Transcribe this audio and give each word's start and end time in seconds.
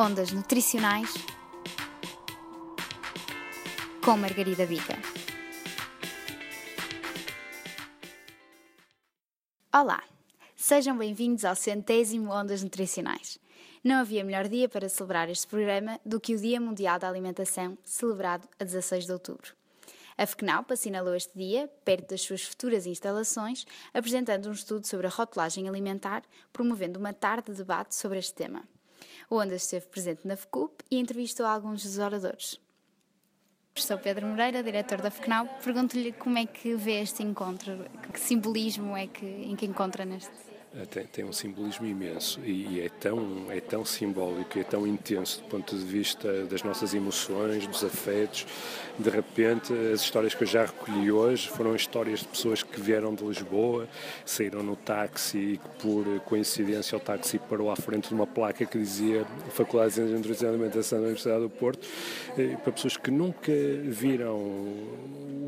Ondas 0.00 0.30
Nutricionais 0.30 1.12
com 4.04 4.16
Margarida 4.16 4.64
Bica. 4.64 4.96
Olá, 9.74 10.00
sejam 10.54 10.96
bem-vindos 10.96 11.44
ao 11.44 11.56
centésimo 11.56 12.30
Ondas 12.30 12.62
Nutricionais. 12.62 13.40
Não 13.82 13.96
havia 13.96 14.22
melhor 14.22 14.46
dia 14.46 14.68
para 14.68 14.88
celebrar 14.88 15.28
este 15.30 15.48
programa 15.48 15.98
do 16.06 16.20
que 16.20 16.36
o 16.36 16.38
Dia 16.38 16.60
Mundial 16.60 17.00
da 17.00 17.08
Alimentação, 17.08 17.76
celebrado 17.82 18.48
a 18.56 18.62
16 18.62 19.04
de 19.04 19.10
outubro. 19.10 19.52
A 20.16 20.24
FECNAUP 20.24 20.74
assinalou 20.74 21.16
este 21.16 21.36
dia, 21.36 21.68
perto 21.84 22.10
das 22.10 22.20
suas 22.20 22.44
futuras 22.44 22.86
instalações, 22.86 23.66
apresentando 23.92 24.48
um 24.48 24.52
estudo 24.52 24.86
sobre 24.86 25.08
a 25.08 25.10
rotulagem 25.10 25.68
alimentar, 25.68 26.22
promovendo 26.52 27.00
uma 27.00 27.12
tarde 27.12 27.50
de 27.50 27.58
debate 27.58 27.96
sobre 27.96 28.20
este 28.20 28.34
tema. 28.34 28.62
O 29.30 29.36
Ondas 29.36 29.64
esteve 29.64 29.86
presente 29.88 30.26
na 30.26 30.36
FECUP 30.36 30.82
e 30.90 30.98
entrevistou 30.98 31.44
alguns 31.44 31.82
dos 31.82 31.98
oradores. 31.98 32.58
Sou 33.74 33.98
Pedro 33.98 34.26
Moreira, 34.26 34.62
diretor 34.62 35.02
da 35.02 35.10
FECNAUP. 35.10 35.62
Pergunto-lhe 35.62 36.12
como 36.12 36.38
é 36.38 36.46
que 36.46 36.74
vê 36.74 37.02
este 37.02 37.22
encontro, 37.22 37.84
que 38.10 38.18
simbolismo 38.18 38.96
é 38.96 39.06
que, 39.06 39.26
em 39.26 39.54
que 39.54 39.66
encontra 39.66 40.06
neste 40.06 40.32
tem, 40.90 41.04
tem, 41.06 41.24
um 41.24 41.32
simbolismo 41.32 41.86
imenso 41.86 42.40
e, 42.44 42.80
é 42.80 42.88
tão, 42.88 43.46
é 43.50 43.60
tão 43.60 43.84
simbólico, 43.84 44.58
é 44.58 44.64
tão 44.64 44.86
intenso 44.86 45.40
do 45.40 45.48
ponto 45.48 45.76
de 45.76 45.84
vista 45.84 46.44
das 46.44 46.62
nossas 46.62 46.94
emoções, 46.94 47.66
dos 47.66 47.82
afetos. 47.82 48.46
De 48.98 49.08
repente, 49.08 49.72
as 49.92 50.02
histórias 50.02 50.34
que 50.34 50.42
eu 50.42 50.46
já 50.46 50.66
recolhi 50.66 51.10
hoje 51.10 51.48
foram 51.48 51.74
histórias 51.74 52.20
de 52.20 52.28
pessoas 52.28 52.62
que 52.62 52.80
vieram 52.80 53.14
de 53.14 53.24
Lisboa, 53.24 53.88
saíram 54.26 54.62
no 54.62 54.76
táxi 54.76 55.38
e 55.38 55.58
que, 55.58 55.68
por 55.80 56.04
coincidência, 56.20 56.96
o 56.96 57.00
táxi 57.00 57.38
parou 57.38 57.70
à 57.70 57.76
frente 57.76 58.08
de 58.08 58.14
uma 58.14 58.26
placa 58.26 58.66
que 58.66 58.78
dizia 58.78 59.24
Faculdade 59.50 59.94
de 59.94 60.00
Nutrição 60.00 60.48
e 60.48 60.50
Alimentação 60.50 60.98
da 60.98 61.04
Universidade 61.04 61.42
do 61.42 61.50
Porto, 61.50 61.88
eh, 62.36 62.56
para 62.62 62.72
pessoas 62.72 62.96
que 62.96 63.10
nunca 63.10 63.52
viram 63.84 64.36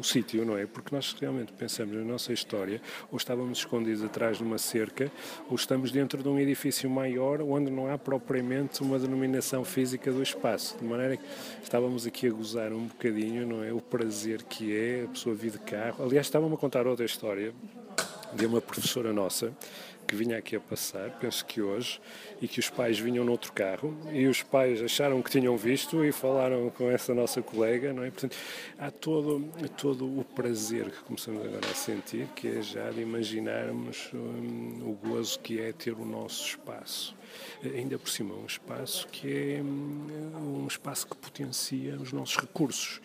o 0.00 0.02
sítio, 0.02 0.44
não 0.44 0.56
é? 0.56 0.66
Porque 0.66 0.94
nós 0.94 1.14
realmente 1.20 1.52
pensamos 1.52 1.94
na 1.94 2.02
nossa 2.02 2.32
história, 2.32 2.80
ou 3.12 3.18
estávamos 3.18 3.58
escondidos 3.58 4.02
atrás 4.02 4.38
de 4.38 4.42
uma 4.42 4.58
cerca, 4.58 5.09
ou 5.48 5.56
estamos 5.56 5.91
dentro 5.91 6.22
de 6.22 6.28
um 6.28 6.39
edifício 6.39 6.89
maior 6.89 7.41
onde 7.42 7.70
não 7.70 7.91
há 7.91 7.98
propriamente 7.98 8.83
uma 8.83 8.98
denominação 8.98 9.64
física 9.64 10.12
do 10.12 10.22
espaço. 10.22 10.77
De 10.78 10.84
maneira 10.84 11.17
que 11.17 11.25
estávamos 11.62 12.06
aqui 12.06 12.27
a 12.27 12.30
gozar 12.30 12.72
um 12.72 12.86
bocadinho, 12.86 13.47
não 13.47 13.64
é? 13.64 13.72
O 13.72 13.80
prazer 13.80 14.42
que 14.42 14.77
é 14.77 15.05
a 15.05 15.08
pessoa 15.08 15.34
vir 15.34 15.52
de 15.52 15.58
carro. 15.58 16.05
Aliás, 16.05 16.27
estavam-me 16.27 16.55
a 16.55 16.58
contar 16.58 16.86
outra 16.86 17.05
história 17.05 17.52
de 18.33 18.47
uma 18.47 18.61
professora 18.61 19.12
nossa 19.12 19.52
que 20.11 20.16
vinha 20.16 20.39
aqui 20.39 20.56
a 20.56 20.61
passar, 20.61 21.08
penso 21.20 21.47
que 21.47 21.62
hoje, 21.62 22.00
e 22.42 22.48
que 22.48 22.58
os 22.58 22.69
pais 22.69 22.98
vinham 22.98 23.25
noutro 23.25 23.53
carro 23.53 23.97
e 24.12 24.27
os 24.27 24.42
pais 24.42 24.83
acharam 24.83 25.22
que 25.22 25.30
tinham 25.30 25.56
visto 25.56 26.05
e 26.05 26.11
falaram 26.11 26.69
com 26.70 26.91
essa 26.91 27.14
nossa 27.14 27.41
colega, 27.41 27.92
não 27.92 28.02
é? 28.02 28.11
Portanto, 28.11 28.36
há 28.77 28.91
todo, 28.91 29.48
todo 29.77 30.19
o 30.19 30.25
prazer 30.25 30.91
que 30.91 31.05
começamos 31.05 31.47
agora 31.47 31.64
a 31.64 31.75
sentir, 31.75 32.27
que 32.34 32.48
é 32.48 32.61
já 32.61 32.91
de 32.91 33.00
imaginarmos 33.00 34.11
um, 34.12 34.91
o 34.91 34.98
gozo 35.00 35.39
que 35.39 35.61
é 35.61 35.72
ter 35.72 35.92
o 35.92 36.05
nosso 36.05 36.45
espaço. 36.45 37.14
Ainda 37.62 37.97
por 37.97 38.08
cima, 38.08 38.34
um 38.34 38.47
espaço 38.47 39.06
que 39.12 39.28
é 39.33 39.62
um, 39.62 40.64
um 40.64 40.67
espaço 40.67 41.06
que 41.06 41.17
potencia 41.17 41.95
os 41.95 42.12
nossos 42.12 42.36
recursos 42.36 43.00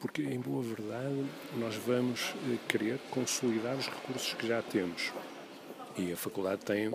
porque, 0.00 0.20
em 0.20 0.40
boa 0.40 0.62
verdade, 0.62 1.24
nós 1.56 1.76
vamos 1.76 2.34
eh, 2.50 2.58
querer 2.68 2.98
consolidar 3.08 3.76
os 3.76 3.86
recursos 3.86 4.34
que 4.34 4.48
já 4.48 4.60
temos. 4.60 5.12
E 5.96 6.12
a 6.12 6.16
faculdade 6.16 6.64
tem, 6.64 6.90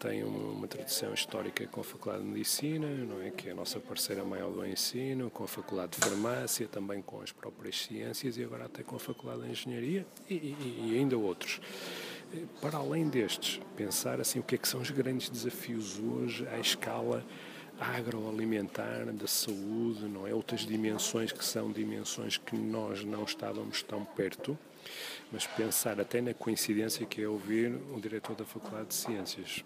tem 0.00 0.24
uma 0.24 0.66
tradição 0.66 1.14
histórica 1.14 1.64
com 1.68 1.80
a 1.80 1.84
Faculdade 1.84 2.24
de 2.24 2.30
Medicina, 2.30 2.88
não 2.88 3.22
é? 3.22 3.30
que 3.30 3.48
é 3.48 3.52
a 3.52 3.54
nossa 3.54 3.78
parceira 3.78 4.24
maior 4.24 4.50
do 4.50 4.66
ensino, 4.66 5.30
com 5.30 5.44
a 5.44 5.48
Faculdade 5.48 5.92
de 5.92 5.98
Farmácia, 5.98 6.66
também 6.66 7.00
com 7.00 7.20
as 7.20 7.30
próprias 7.30 7.84
ciências 7.84 8.36
e 8.36 8.42
agora 8.42 8.64
até 8.64 8.82
com 8.82 8.96
a 8.96 8.98
Faculdade 8.98 9.42
de 9.42 9.50
Engenharia 9.50 10.04
e, 10.28 10.34
e, 10.34 10.90
e 10.90 10.98
ainda 10.98 11.16
outros. 11.16 11.60
Para 12.60 12.78
além 12.78 13.08
destes, 13.08 13.60
pensar 13.76 14.20
assim 14.20 14.38
o 14.38 14.42
que 14.42 14.54
é 14.54 14.58
que 14.58 14.66
são 14.66 14.80
os 14.80 14.90
grandes 14.90 15.28
desafios 15.28 16.00
hoje 16.00 16.46
à 16.48 16.58
escala 16.58 17.24
agroalimentar, 17.82 19.06
da 19.12 19.26
saúde, 19.26 20.04
não 20.04 20.26
é? 20.26 20.34
Outras 20.34 20.60
dimensões 20.60 21.32
que 21.32 21.44
são 21.44 21.70
dimensões 21.70 22.36
que 22.36 22.56
nós 22.56 23.04
não 23.04 23.24
estávamos 23.24 23.82
tão 23.82 24.04
perto 24.04 24.58
mas 25.30 25.46
pensar 25.46 26.00
até 26.00 26.20
na 26.20 26.34
coincidência 26.34 27.06
que 27.06 27.22
é 27.22 27.28
ouvir 27.28 27.72
o 27.94 28.00
diretor 28.00 28.36
da 28.36 28.44
Faculdade 28.44 28.88
de 28.88 28.94
Ciências, 28.94 29.64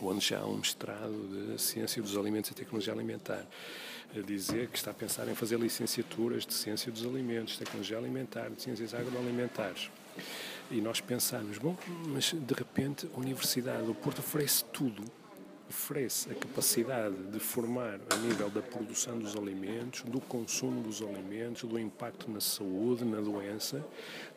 onde 0.00 0.26
já 0.26 0.40
há 0.40 0.46
um 0.46 0.58
mestrado 0.58 1.54
de 1.54 1.60
Ciência 1.60 2.02
dos 2.02 2.16
Alimentos 2.16 2.50
e 2.50 2.54
Tecnologia 2.54 2.92
Alimentar, 2.92 3.46
a 4.14 4.20
dizer 4.20 4.68
que 4.68 4.76
está 4.76 4.90
a 4.90 4.94
pensar 4.94 5.26
em 5.28 5.34
fazer 5.34 5.58
licenciaturas 5.58 6.44
de 6.44 6.52
Ciência 6.52 6.92
dos 6.92 7.04
Alimentos, 7.04 7.56
Tecnologia 7.56 7.96
Alimentar, 7.96 8.50
de 8.50 8.60
Ciências 8.60 8.92
Agroalimentares. 8.92 9.90
E 10.70 10.80
nós 10.80 11.00
pensamos, 11.00 11.56
bom, 11.58 11.76
mas 12.08 12.32
de 12.32 12.54
repente 12.54 13.08
a 13.14 13.18
Universidade 13.18 13.86
do 13.86 13.94
Porto 13.94 14.18
oferece 14.18 14.64
tudo 14.66 15.02
oferece 15.68 16.30
a 16.30 16.34
capacidade 16.34 17.16
de 17.30 17.38
formar 17.38 17.98
a 18.10 18.16
nível 18.16 18.50
da 18.50 18.60
produção 18.60 19.18
dos 19.18 19.36
alimentos, 19.36 20.02
do 20.02 20.20
consumo 20.20 20.82
dos 20.82 21.02
alimentos, 21.02 21.64
do 21.64 21.78
impacto 21.78 22.30
na 22.30 22.40
saúde, 22.40 23.04
na 23.04 23.20
doença, 23.20 23.84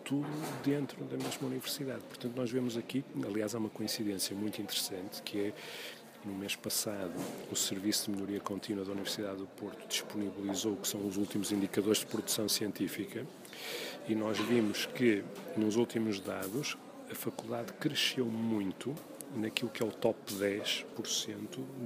tudo 0.04 0.28
dentro 0.64 1.04
da 1.06 1.18
mesma 1.18 1.48
universidade. 1.48 2.02
Portanto, 2.08 2.36
nós 2.36 2.50
vemos 2.50 2.78
aqui, 2.78 3.04
aliás, 3.26 3.54
há 3.54 3.58
uma 3.58 3.70
coincidência 3.70 4.36
muito 4.36 4.62
interessante, 4.62 5.22
que 5.22 5.40
é 5.40 5.54
no 6.26 6.34
mês 6.34 6.56
passado, 6.56 7.14
o 7.52 7.56
Serviço 7.56 8.10
de 8.10 8.18
Melhoria 8.18 8.40
Contínua 8.40 8.84
da 8.84 8.92
Universidade 8.92 9.38
do 9.38 9.46
Porto 9.46 9.88
disponibilizou 9.88 10.76
que 10.76 10.88
são 10.88 11.06
os 11.06 11.18
últimos 11.18 11.52
indicadores 11.52 12.00
de 12.00 12.08
produção 12.08 12.50
científica 12.50 13.28
e 14.08 14.16
nós 14.16 14.40
vimos 14.40 14.88
que, 14.88 15.24
nos 15.56 15.76
últimos 15.76 16.20
dados, 16.20 16.78
a 17.12 17.14
faculdade 17.14 17.74
cresceu 17.74 18.26
muito 18.26 18.96
naquilo 19.36 19.70
que 19.70 19.82
é 19.82 19.86
o 19.86 19.92
top 19.92 20.20
10% 20.34 20.86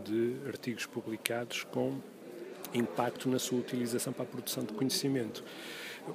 de 0.03 0.47
artigos 0.47 0.85
publicados 0.85 1.63
com 1.63 1.99
impacto 2.73 3.29
na 3.29 3.39
sua 3.39 3.59
utilização 3.59 4.13
para 4.13 4.23
a 4.23 4.27
produção 4.27 4.63
de 4.63 4.73
conhecimento. 4.73 5.43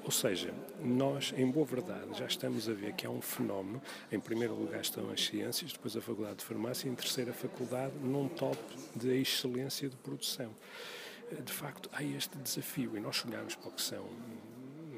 Ou 0.02 0.10
seja, 0.10 0.52
nós, 0.82 1.32
em 1.36 1.48
boa 1.48 1.64
verdade, 1.64 2.18
já 2.18 2.26
estamos 2.26 2.68
a 2.68 2.72
ver 2.72 2.94
que 2.94 3.06
há 3.06 3.10
um 3.10 3.20
fenómeno. 3.20 3.80
Em 4.10 4.18
primeiro 4.18 4.54
lugar 4.54 4.80
estão 4.80 5.10
as 5.10 5.24
ciências, 5.24 5.72
depois 5.72 5.96
a 5.96 6.00
Faculdade 6.00 6.36
de 6.36 6.44
Farmácia 6.44 6.88
e 6.88 6.90
em 6.90 6.94
terceira 6.94 7.32
faculdade 7.32 7.94
num 8.02 8.28
top 8.28 8.58
de 8.96 9.20
excelência 9.20 9.88
de 9.88 9.96
produção. 9.96 10.50
De 11.44 11.52
facto, 11.52 11.88
há 11.92 12.02
este 12.02 12.36
desafio 12.38 12.96
e 12.96 13.00
nós 13.00 13.24
olhamos 13.26 13.54
para 13.54 13.68
o 13.68 13.72
que 13.72 13.82
são 13.82 14.04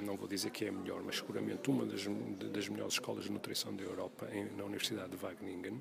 não 0.03 0.17
vou 0.17 0.29
dizer 0.29 0.51
que 0.51 0.65
é 0.65 0.69
a 0.69 0.73
melhor, 0.73 1.03
mas 1.03 1.17
seguramente 1.17 1.71
uma 1.71 1.85
das, 1.85 2.07
das 2.53 2.69
melhores 2.69 2.95
escolas 2.95 3.25
de 3.25 3.33
nutrição 3.33 3.75
da 3.75 3.83
Europa, 3.83 4.29
em, 4.33 4.45
na 4.57 4.65
Universidade 4.65 5.11
de 5.11 5.17
Wageningen, 5.17 5.81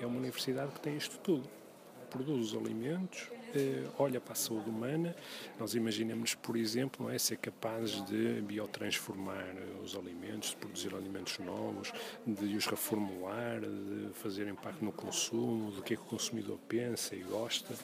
é 0.00 0.06
uma 0.06 0.18
universidade 0.18 0.72
que 0.72 0.80
tem 0.80 0.96
isto 0.96 1.18
tudo. 1.18 1.48
Produz 2.10 2.52
os 2.52 2.56
alimentos, 2.56 3.30
eh, 3.54 3.84
olha 3.98 4.20
para 4.20 4.32
a 4.32 4.36
saúde 4.36 4.68
humana. 4.68 5.16
Nós 5.58 5.74
imaginamos, 5.74 6.34
por 6.34 6.56
exemplo, 6.56 7.06
não 7.06 7.10
é, 7.10 7.18
ser 7.18 7.36
capazes 7.38 8.04
de 8.04 8.40
biotransformar 8.42 9.54
os 9.82 9.96
alimentos, 9.96 10.50
de 10.50 10.56
produzir 10.56 10.94
alimentos 10.94 11.38
novos, 11.38 11.92
de 12.26 12.54
os 12.54 12.66
reformular, 12.66 13.60
de 13.60 14.10
fazer 14.14 14.46
impacto 14.48 14.84
no 14.84 14.92
consumo, 14.92 15.70
do 15.70 15.82
que 15.82 15.94
é 15.94 15.96
que 15.96 16.02
o 16.02 16.06
consumidor 16.06 16.58
pensa 16.68 17.14
e 17.14 17.20
gosta 17.20 17.74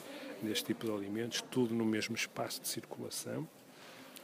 deste 0.41 0.65
tipo 0.65 0.85
de 0.85 0.91
alimentos, 0.91 1.41
tudo 1.41 1.73
no 1.73 1.85
mesmo 1.85 2.15
espaço 2.15 2.61
de 2.61 2.67
circulação 2.67 3.47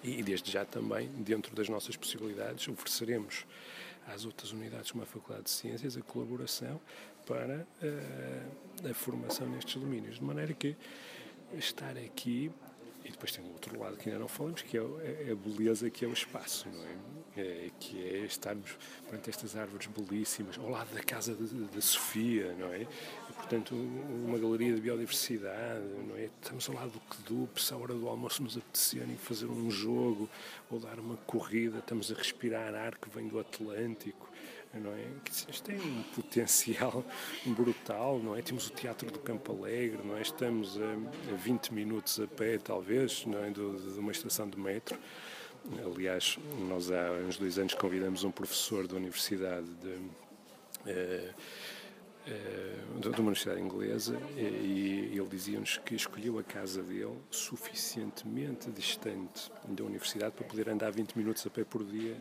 e, 0.05 0.23
desde 0.23 0.51
já 0.51 0.63
também, 0.63 1.07
dentro 1.17 1.55
das 1.55 1.67
nossas 1.67 1.95
possibilidades, 1.95 2.67
ofereceremos 2.67 3.45
às 4.07 4.25
outras 4.25 4.51
unidades 4.51 4.91
como 4.91 5.03
a 5.03 5.07
Faculdade 5.07 5.45
de 5.45 5.49
Ciências 5.49 5.97
a 5.97 6.01
colaboração 6.01 6.79
para 7.25 7.65
uh, 7.81 8.89
a 8.89 8.93
formação 8.93 9.49
nestes 9.49 9.75
domínios. 9.75 10.17
De 10.17 10.23
maneira 10.23 10.53
que 10.53 10.75
estar 11.57 11.97
aqui, 11.97 12.51
e 13.03 13.11
depois 13.11 13.31
tem 13.31 13.43
o 13.43 13.51
outro 13.51 13.79
lado 13.79 13.97
que 13.97 14.09
ainda 14.09 14.19
não 14.19 14.27
falamos, 14.27 14.61
que 14.61 14.77
é, 14.77 14.81
é 14.81 15.31
a 15.31 15.35
beleza 15.35 15.89
que 15.89 16.05
é 16.05 16.07
o 16.07 16.13
espaço, 16.13 16.69
não 16.69 16.83
é? 16.83 17.15
é, 17.37 17.69
que 17.79 18.01
é 18.01 18.25
estarmos 18.25 18.77
perante 19.07 19.29
estas 19.29 19.55
árvores 19.55 19.87
belíssimas, 19.87 20.57
ao 20.57 20.69
lado 20.69 20.93
da 20.93 21.03
casa 21.03 21.35
da 21.35 21.81
Sofia, 21.81 22.53
não 22.57 22.71
é? 22.73 22.87
E, 23.35 23.47
portanto, 23.47 23.75
uma 23.75 24.37
galeria 24.37 24.73
de 24.73 24.81
biodiversidade, 24.81 25.85
não 26.07 26.15
é? 26.15 26.29
Estamos 26.41 26.69
ao 26.69 26.75
lado 26.75 26.91
do 26.91 26.99
Quedup, 26.99 27.61
se 27.61 27.73
à 27.73 27.77
hora 27.77 27.93
do 27.93 28.07
almoço 28.07 28.41
nos 28.41 28.57
apetecerem 28.57 29.17
fazer 29.17 29.47
um 29.47 29.69
jogo 29.69 30.29
ou 30.69 30.79
dar 30.79 30.99
uma 30.99 31.17
corrida, 31.17 31.79
estamos 31.79 32.11
a 32.11 32.15
respirar 32.15 32.73
ar 32.73 32.97
que 32.97 33.09
vem 33.09 33.27
do 33.27 33.39
Atlântico, 33.39 34.29
não 34.73 34.91
é? 34.91 35.05
Isto 35.29 35.63
tem 35.63 35.79
um 35.79 36.03
potencial 36.15 37.05
brutal, 37.45 38.19
não 38.19 38.35
é? 38.35 38.41
Temos 38.41 38.67
o 38.67 38.71
Teatro 38.71 39.11
do 39.11 39.19
Campo 39.19 39.51
Alegre, 39.53 40.01
não 40.03 40.17
é? 40.17 40.21
Estamos 40.21 40.79
a, 40.79 41.33
a 41.33 41.35
20 41.35 41.73
minutos 41.73 42.19
a 42.19 42.27
pé, 42.27 42.57
talvez, 42.57 43.25
não 43.25 43.43
é? 43.43 43.49
de 43.49 43.59
uma 43.59 44.11
estação 44.11 44.49
de 44.49 44.57
metro. 44.57 44.97
Aliás, 45.83 46.37
nós 46.67 46.91
há 46.91 47.11
uns 47.27 47.37
dois 47.37 47.57
anos 47.57 47.73
convidamos 47.73 48.23
um 48.23 48.31
professor 48.31 48.87
da 48.87 48.95
Universidade 48.97 49.65
de, 49.81 49.89
uh, 49.89 51.33
de 52.25 53.07
uma 53.07 53.19
universidade 53.19 53.61
inglesa 53.61 54.17
e, 54.35 55.11
ele 55.13 55.27
dizia-nos 55.29 55.77
que 55.77 55.95
escolheu 55.95 56.39
a 56.39 56.43
casa 56.43 56.81
dele 56.81 57.17
suficientemente 57.29 58.69
distante 58.71 59.51
da 59.67 59.83
universidade 59.83 60.33
para 60.33 60.45
poder 60.45 60.69
andar 60.69 60.91
20 60.91 61.17
minutos 61.17 61.45
a 61.45 61.49
pé 61.49 61.63
por 61.63 61.83
dia 61.83 62.17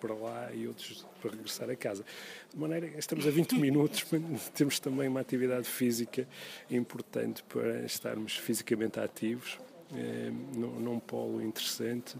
para 0.00 0.14
lá 0.14 0.52
e 0.54 0.66
outros 0.66 1.04
para 1.20 1.32
regressar 1.32 1.68
a 1.68 1.76
casa. 1.76 2.04
De 2.52 2.58
maneira 2.58 2.88
que 2.88 2.98
estamos 2.98 3.26
a 3.26 3.30
20 3.30 3.56
minutos, 3.58 4.06
temos 4.54 4.78
também 4.78 5.08
uma 5.08 5.20
atividade 5.20 5.66
física 5.66 6.26
importante 6.70 7.42
para 7.42 7.84
estarmos 7.84 8.36
fisicamente 8.36 9.00
ativos 9.00 9.58
eh, 9.92 10.30
num, 10.54 10.78
num 10.80 11.00
polo 11.00 11.42
interessante, 11.42 12.16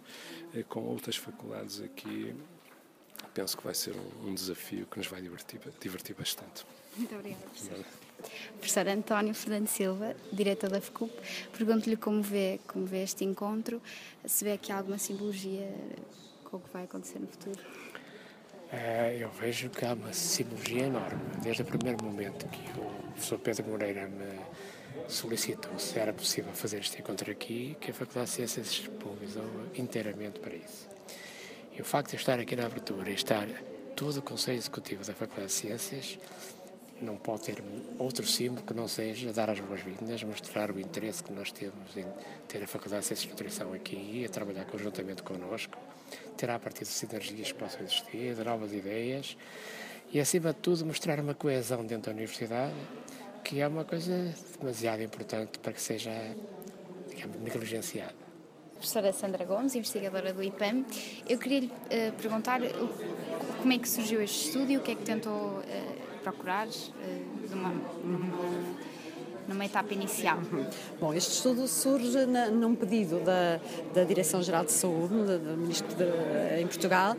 eh, 0.55 0.65
com 0.69 0.81
outras 0.85 1.17
faculdades 1.17 1.81
aqui. 1.81 2.35
Penso 3.35 3.57
que 3.57 3.65
vai 3.65 3.75
ser 3.75 3.95
um, 3.95 4.29
um 4.29 4.35
desafio 4.35 4.87
que 4.87 4.99
nos 4.99 5.07
vai 5.07 5.21
divertir, 5.21 5.61
divertir 5.81 6.17
bastante. 6.17 6.65
Muito 6.99 7.15
obrigada, 7.15 7.43
professor. 7.45 7.85
Professor 8.59 8.89
António 8.89 9.33
Fernando 9.33 9.69
Silva, 9.69 10.17
diretor 10.33 10.69
da 10.69 10.81
FCUP, 10.81 11.13
pergunto-lhe 11.57 11.97
como 11.97 12.21
vê, 12.21 12.59
como 12.67 12.85
vê 12.85 13.05
este 13.05 13.25
encontro, 13.25 13.81
se 14.25 14.45
vê 14.45 14.53
aqui 14.53 14.73
alguma 14.73 14.99
simbologia 14.99 15.73
com 16.45 16.57
o 16.57 16.61
que 16.61 16.69
vai 16.73 16.85
acontecer 16.85 17.21
no 17.21 17.29
futuro. 17.29 17.59
Uh, 18.71 19.17
eu 19.19 19.31
vejo 19.31 19.71
que 19.71 19.85
há 19.85 19.95
uma 19.95 20.13
simbologia 20.13 20.87
enorme. 20.87 21.21
Desde 21.41 21.63
o 21.63 21.65
primeiro 21.65 22.05
momento 22.05 22.47
que 22.49 22.61
o 22.79 23.13
professor 23.13 23.39
Pedro 23.39 23.67
Moreira 23.67 24.09
me 24.09 24.41
solicitou 25.07 25.79
se 25.79 25.99
era 25.99 26.13
possível 26.13 26.53
fazer 26.53 26.81
este 26.81 27.01
encontro 27.01 27.31
aqui, 27.31 27.77
que 27.81 27.93
a 27.93 27.95
Faculdade 27.95 28.27
de 28.27 28.37
Ciências 28.37 28.75
disponibilizou 28.75 29.45
inteiramente 29.75 30.41
para 30.41 30.55
isso. 30.55 30.89
E 31.75 31.81
o 31.81 31.85
facto 31.85 32.11
de 32.11 32.17
estar 32.17 32.39
aqui 32.41 32.57
na 32.57 32.67
abertura 32.67 33.09
e 33.09 33.15
estar 33.15 33.47
todo 33.97 34.19
o 34.19 34.23
Conselho 34.23 34.59
Executivo 34.59 35.05
da 35.05 35.15
Faculdade 35.15 35.47
de 35.47 35.53
Ciências 35.53 36.19
não 37.01 37.17
pode 37.17 37.43
ter 37.43 37.63
outro 37.99 38.27
símbolo 38.27 38.67
que 38.67 38.75
não 38.75 38.89
seja 38.89 39.33
dar 39.33 39.51
as 39.51 39.61
boas-vindas, 39.61 40.23
mostrar 40.23 40.71
o 40.71 40.81
interesse 40.81 41.23
que 41.23 41.33
nós 41.33 41.53
temos 41.53 41.97
em 41.97 42.05
ter 42.47 42.63
a 42.63 42.67
Faculdade 42.67 43.03
de 43.03 43.09
Ciências 43.09 43.27
de 43.27 43.31
Nutrição 43.31 43.73
aqui 43.73 43.97
e 43.97 44.25
a 44.25 44.29
trabalhar 44.29 44.65
conjuntamente 44.65 45.23
connosco, 45.23 45.79
terá 46.37 46.57
a 46.57 46.59
partir 46.59 46.85
de 46.85 46.91
sinergias 46.91 47.53
que 47.53 47.59
possam 47.59 47.83
existir, 47.83 48.35
de 48.35 48.45
novas 48.45 48.73
ideias 48.73 49.37
e, 50.13 50.21
acima 50.21 50.53
de 50.53 50.59
tudo, 50.61 50.85
mostrar 50.87 51.21
uma 51.21 51.35
coesão 51.35 51.85
dentro 51.85 52.11
da 52.11 52.13
universidade 52.13 52.75
que 53.45 53.61
é 53.61 53.67
uma 53.67 53.85
coisa 53.85 54.35
demasiado 54.59 55.03
importante 55.03 55.59
para 55.59 55.73
que 55.73 55.81
seja, 55.81 56.11
digamos, 57.09 57.41
negligenciada. 57.41 58.29
Professora 58.75 59.13
Sandra 59.13 59.45
Gomes, 59.45 59.75
investigadora 59.75 60.33
do 60.33 60.43
IPAM, 60.43 60.85
eu 61.27 61.39
queria 61.39 61.61
lhe 61.61 61.67
uh, 61.67 62.13
perguntar 62.21 62.61
como 63.59 63.73
é 63.73 63.79
que 63.79 63.89
surgiu 63.89 64.23
este 64.23 64.49
estudo 64.49 64.71
e 64.71 64.77
o 64.77 64.83
que 64.83 64.93
é 64.93 64.95
que 64.95 65.03
tentou 65.03 65.33
uh, 65.33 65.63
procurar 66.33 66.67
uh, 66.67 67.51
numa, 67.51 67.75
numa, 68.05 68.37
numa, 69.49 69.65
etapa 69.65 69.95
inicial. 69.95 70.39
Bom, 71.01 71.15
este 71.15 71.33
estudo 71.33 71.67
surge 71.67 72.27
na, 72.27 72.49
num 72.49 72.75
pedido 72.75 73.21
da, 73.21 73.61
da 73.95 74.05
Direção-Geral 74.05 74.65
de 74.65 74.73
Saúde, 74.73 75.15
do 75.15 75.57
Ministro 75.57 75.89
de, 75.97 76.61
em 76.61 76.67
Portugal, 76.67 77.17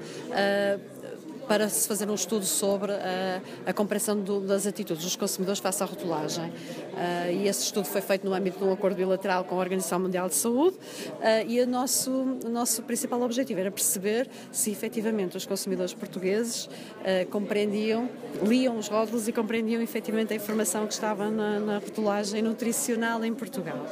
para 1.49 1.67
se 1.67 1.87
fazer 1.87 2.07
um 2.07 2.13
estudo 2.13 2.45
sobre 2.45 2.91
a, 2.91 3.41
a 3.65 3.73
comparação 3.73 4.15
do, 4.21 4.39
das 4.39 4.67
atitudes 4.67 5.03
dos 5.03 5.15
consumidores 5.15 5.59
face 5.59 5.81
à 5.81 5.85
rotulagem. 5.87 6.45
Uh, 6.45 7.31
e 7.31 7.47
esse 7.47 7.63
estudo 7.63 7.85
foi 7.85 8.01
feito 8.01 8.23
no 8.23 8.35
âmbito 8.35 8.59
de 8.59 8.63
um 8.63 8.71
acordo 8.71 8.95
bilateral 8.95 9.43
com 9.43 9.55
a 9.55 9.57
Organização 9.57 9.99
Mundial 9.99 10.29
de 10.29 10.35
Saúde 10.35 10.77
uh, 10.77 11.47
e 11.47 11.59
o 11.59 11.65
nosso, 11.65 12.11
o 12.45 12.49
nosso 12.49 12.83
principal 12.83 13.19
objetivo 13.23 13.59
era 13.59 13.71
perceber 13.71 14.29
se 14.51 14.69
efetivamente 14.69 15.37
os 15.37 15.45
consumidores 15.47 15.91
portugueses 15.91 16.65
uh, 16.65 17.27
compreendiam, 17.31 18.07
liam 18.45 18.77
os 18.77 18.87
rótulos 18.87 19.27
e 19.27 19.33
compreendiam 19.33 19.81
efetivamente 19.81 20.31
a 20.31 20.35
informação 20.35 20.85
que 20.85 20.93
estava 20.93 21.31
na, 21.31 21.59
na 21.59 21.77
rotulagem 21.79 22.43
nutricional 22.43 23.25
em 23.25 23.33
Portugal. 23.33 23.87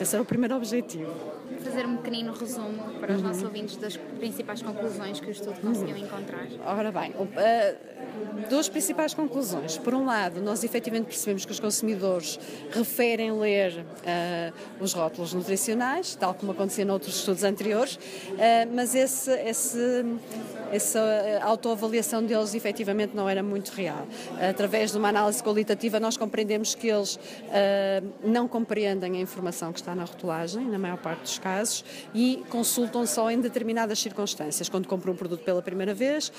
Esse 0.00 0.14
era 0.14 0.22
o 0.22 0.26
primeiro 0.26 0.56
objetivo 0.56 1.37
fazer 1.60 1.86
um 1.86 1.96
pequenino 1.96 2.32
resumo 2.32 2.98
para 3.00 3.14
os 3.14 3.20
uhum. 3.20 3.28
nossos 3.28 3.42
ouvintes 3.42 3.76
das 3.76 3.96
principais 3.96 4.62
conclusões 4.62 5.20
que 5.20 5.26
o 5.26 5.30
estudo 5.30 5.60
conseguiu 5.60 5.96
encontrar? 5.96 6.46
Ora 6.64 6.92
bem, 6.92 7.10
uh, 7.12 8.48
duas 8.48 8.68
principais 8.68 9.14
conclusões. 9.14 9.78
Por 9.78 9.94
um 9.94 10.04
lado, 10.04 10.40
nós 10.40 10.64
efetivamente 10.64 11.06
percebemos 11.06 11.44
que 11.44 11.52
os 11.52 11.60
consumidores 11.60 12.38
referem 12.70 13.32
ler 13.32 13.72
uh, 13.78 14.82
os 14.82 14.92
rótulos 14.92 15.34
nutricionais, 15.34 16.14
tal 16.14 16.34
como 16.34 16.52
acontecia 16.52 16.84
noutros 16.84 17.16
estudos 17.16 17.44
anteriores, 17.44 17.96
uh, 17.96 18.38
mas 18.74 18.94
esse, 18.94 19.30
esse 19.30 20.04
essa 20.72 21.00
autoavaliação 21.42 22.22
deles 22.22 22.54
efetivamente 22.54 23.14
não 23.14 23.28
era 23.28 23.42
muito 23.42 23.70
real. 23.70 24.06
Através 24.48 24.92
de 24.92 24.98
uma 24.98 25.08
análise 25.08 25.42
qualitativa, 25.42 25.98
nós 26.00 26.16
compreendemos 26.16 26.74
que 26.74 26.88
eles 26.88 27.16
uh, 27.16 27.18
não 28.22 28.46
compreendem 28.48 29.16
a 29.16 29.20
informação 29.20 29.72
que 29.72 29.80
está 29.80 29.94
na 29.94 30.04
rotulagem, 30.04 30.64
na 30.66 30.78
maior 30.78 30.98
parte 30.98 31.22
dos 31.22 31.38
casos, 31.38 31.84
e 32.14 32.44
consultam 32.48 33.06
só 33.06 33.30
em 33.30 33.40
determinadas 33.40 33.98
circunstâncias. 33.98 34.68
Quando 34.68 34.86
compram 34.86 35.12
um 35.12 35.16
produto 35.16 35.42
pela 35.42 35.62
primeira 35.62 35.94
vez, 35.94 36.28
uh, 36.28 36.32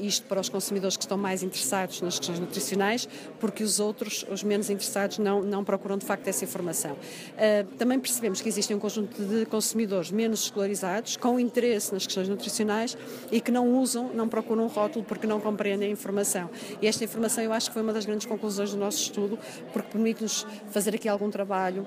isto 0.00 0.26
para 0.26 0.40
os 0.40 0.48
consumidores 0.48 0.96
que 0.96 1.04
estão 1.04 1.18
mais 1.18 1.42
interessados 1.42 2.00
nas 2.00 2.18
questões 2.18 2.38
nutricionais, 2.38 3.08
porque 3.40 3.62
os 3.62 3.80
outros, 3.80 4.24
os 4.30 4.42
menos 4.42 4.70
interessados, 4.70 5.18
não, 5.18 5.42
não 5.42 5.64
procuram 5.64 5.98
de 5.98 6.04
facto 6.04 6.26
essa 6.28 6.44
informação. 6.44 6.92
Uh, 6.92 7.64
também 7.76 7.98
percebemos 7.98 8.40
que 8.40 8.48
existe 8.48 8.72
um 8.74 8.78
conjunto 8.78 9.22
de 9.22 9.46
consumidores 9.46 10.10
menos 10.10 10.44
escolarizados, 10.44 11.16
com 11.16 11.38
interesse 11.38 11.92
nas 11.92 12.04
questões 12.04 12.28
nutricionais 12.28 12.96
e 13.30 13.40
que 13.40 13.50
não 13.50 13.63
não 13.64 13.80
usam, 13.80 14.10
não 14.14 14.28
procuram 14.28 14.64
um 14.64 14.66
rótulo 14.66 15.04
porque 15.04 15.26
não 15.26 15.40
compreendem 15.40 15.88
a 15.88 15.92
informação. 15.92 16.50
E 16.80 16.86
esta 16.86 17.02
informação 17.04 17.42
eu 17.42 17.52
acho 17.52 17.68
que 17.68 17.74
foi 17.74 17.82
uma 17.82 17.92
das 17.92 18.04
grandes 18.04 18.26
conclusões 18.26 18.70
do 18.70 18.76
nosso 18.76 18.98
estudo, 18.98 19.38
porque 19.72 19.88
permite-nos 19.90 20.46
fazer 20.70 20.94
aqui 20.94 21.08
algum 21.08 21.30
trabalho 21.30 21.86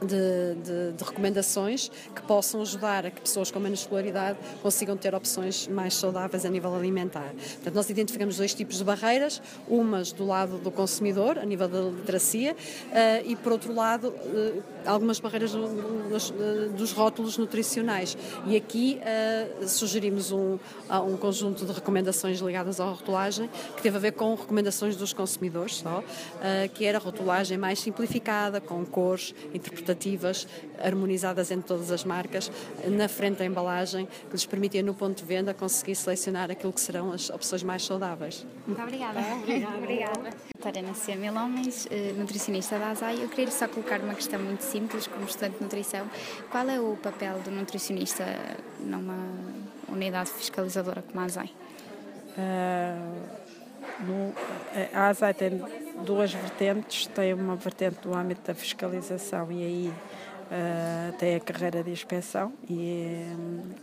de, 0.00 0.54
de, 0.62 0.92
de, 0.92 1.04
recomendações 1.04 1.90
que 2.14 2.22
possam 2.22 2.60
ajudar 2.60 3.06
a 3.06 3.10
que 3.10 3.20
pessoas 3.20 3.50
com 3.50 3.58
menos 3.58 3.80
escolaridade 3.80 4.38
consigam 4.62 4.96
ter 4.96 5.14
opções 5.14 5.66
mais 5.66 5.94
saudáveis 5.94 6.44
a 6.44 6.48
nível 6.48 6.74
alimentar. 6.74 7.32
Portanto, 7.54 7.74
nós 7.74 7.90
identificamos 7.90 8.36
dois 8.36 8.54
tipos 8.54 8.78
de 8.78 8.84
barreiras, 8.84 9.42
umas 9.68 10.12
do 10.12 10.26
lado 10.26 10.58
do 10.58 10.70
consumidor, 10.70 11.38
a 11.38 11.44
nível 11.44 11.68
da 11.68 11.80
literacia, 11.80 12.52
uh, 12.54 13.26
e 13.26 13.34
por 13.36 13.52
outro 13.52 13.74
lado, 13.74 14.08
uh, 14.08 14.62
algumas 14.86 15.18
barreiras 15.20 15.52
dos, 15.52 16.30
uh, 16.30 16.34
dos, 16.76 16.92
rótulos 16.92 17.36
nutricionais. 17.36 18.16
E 18.46 18.56
aqui 18.56 19.00
sugerimos 19.66 20.32
um, 20.32 20.58
um 21.06 21.16
conjunto 21.16 21.64
de 21.64 21.72
recomendações 21.72 22.40
ligadas 22.40 22.80
à 22.80 22.84
rotulagem, 22.84 23.48
que 23.76 23.82
teve 23.82 23.96
a 23.96 24.00
ver 24.00 24.12
com 24.12 24.34
recomendações 24.34 24.96
dos 24.96 25.12
consumidores 25.12 25.76
só, 25.76 26.02
que 26.74 26.84
era 26.84 26.98
rotulagem 26.98 27.58
mais 27.58 27.78
simplificada, 27.78 28.60
com 28.60 28.84
cores, 28.84 29.34
interpretações 29.52 29.67
interpretativas, 29.68 30.46
harmonizadas 30.78 31.50
entre 31.50 31.66
todas 31.68 31.90
as 31.90 32.04
marcas, 32.04 32.50
na 32.86 33.08
frente 33.08 33.38
da 33.38 33.44
embalagem, 33.44 34.06
que 34.06 34.32
lhes 34.32 34.46
permitem, 34.46 34.82
no 34.82 34.94
ponto 34.94 35.18
de 35.18 35.24
venda, 35.24 35.52
conseguir 35.52 35.94
selecionar 35.94 36.50
aquilo 36.50 36.72
que 36.72 36.80
serão 36.80 37.12
as 37.12 37.30
opções 37.30 37.62
mais 37.62 37.84
saudáveis. 37.84 38.46
Muito 38.66 38.82
obrigada. 38.82 39.20
obrigada. 39.42 39.76
obrigada. 39.76 40.30
Milhomens, 41.18 41.86
eh, 41.90 42.12
nutricionista 42.16 42.78
da 42.78 42.90
ASAI, 42.90 43.22
eu 43.22 43.28
queria 43.28 43.50
só 43.50 43.68
colocar 43.68 44.00
uma 44.00 44.14
questão 44.14 44.40
muito 44.40 44.62
simples, 44.62 45.06
como 45.06 45.24
estudante 45.24 45.56
de 45.56 45.62
nutrição. 45.62 46.08
Qual 46.50 46.68
é 46.68 46.80
o 46.80 46.96
papel 46.96 47.38
do 47.40 47.50
nutricionista 47.50 48.24
numa 48.80 49.18
unidade 49.88 50.30
fiscalizadora 50.30 51.02
como 51.02 51.20
a 51.20 51.24
ASAI? 51.24 51.50
Uh, 52.38 53.48
no, 54.04 54.32
a 54.92 55.08
ASAI 55.08 55.34
tem 55.34 55.60
duas 56.04 56.32
vertentes, 56.32 57.06
tem 57.06 57.34
uma 57.34 57.56
vertente 57.56 58.00
do 58.00 58.14
âmbito 58.14 58.42
da 58.46 58.54
fiscalização 58.54 59.50
e 59.50 59.62
aí 59.62 59.92
uh, 60.48 61.16
tem 61.18 61.36
a 61.36 61.40
carreira 61.40 61.82
de 61.82 61.90
inspeção 61.90 62.52
e 62.68 63.26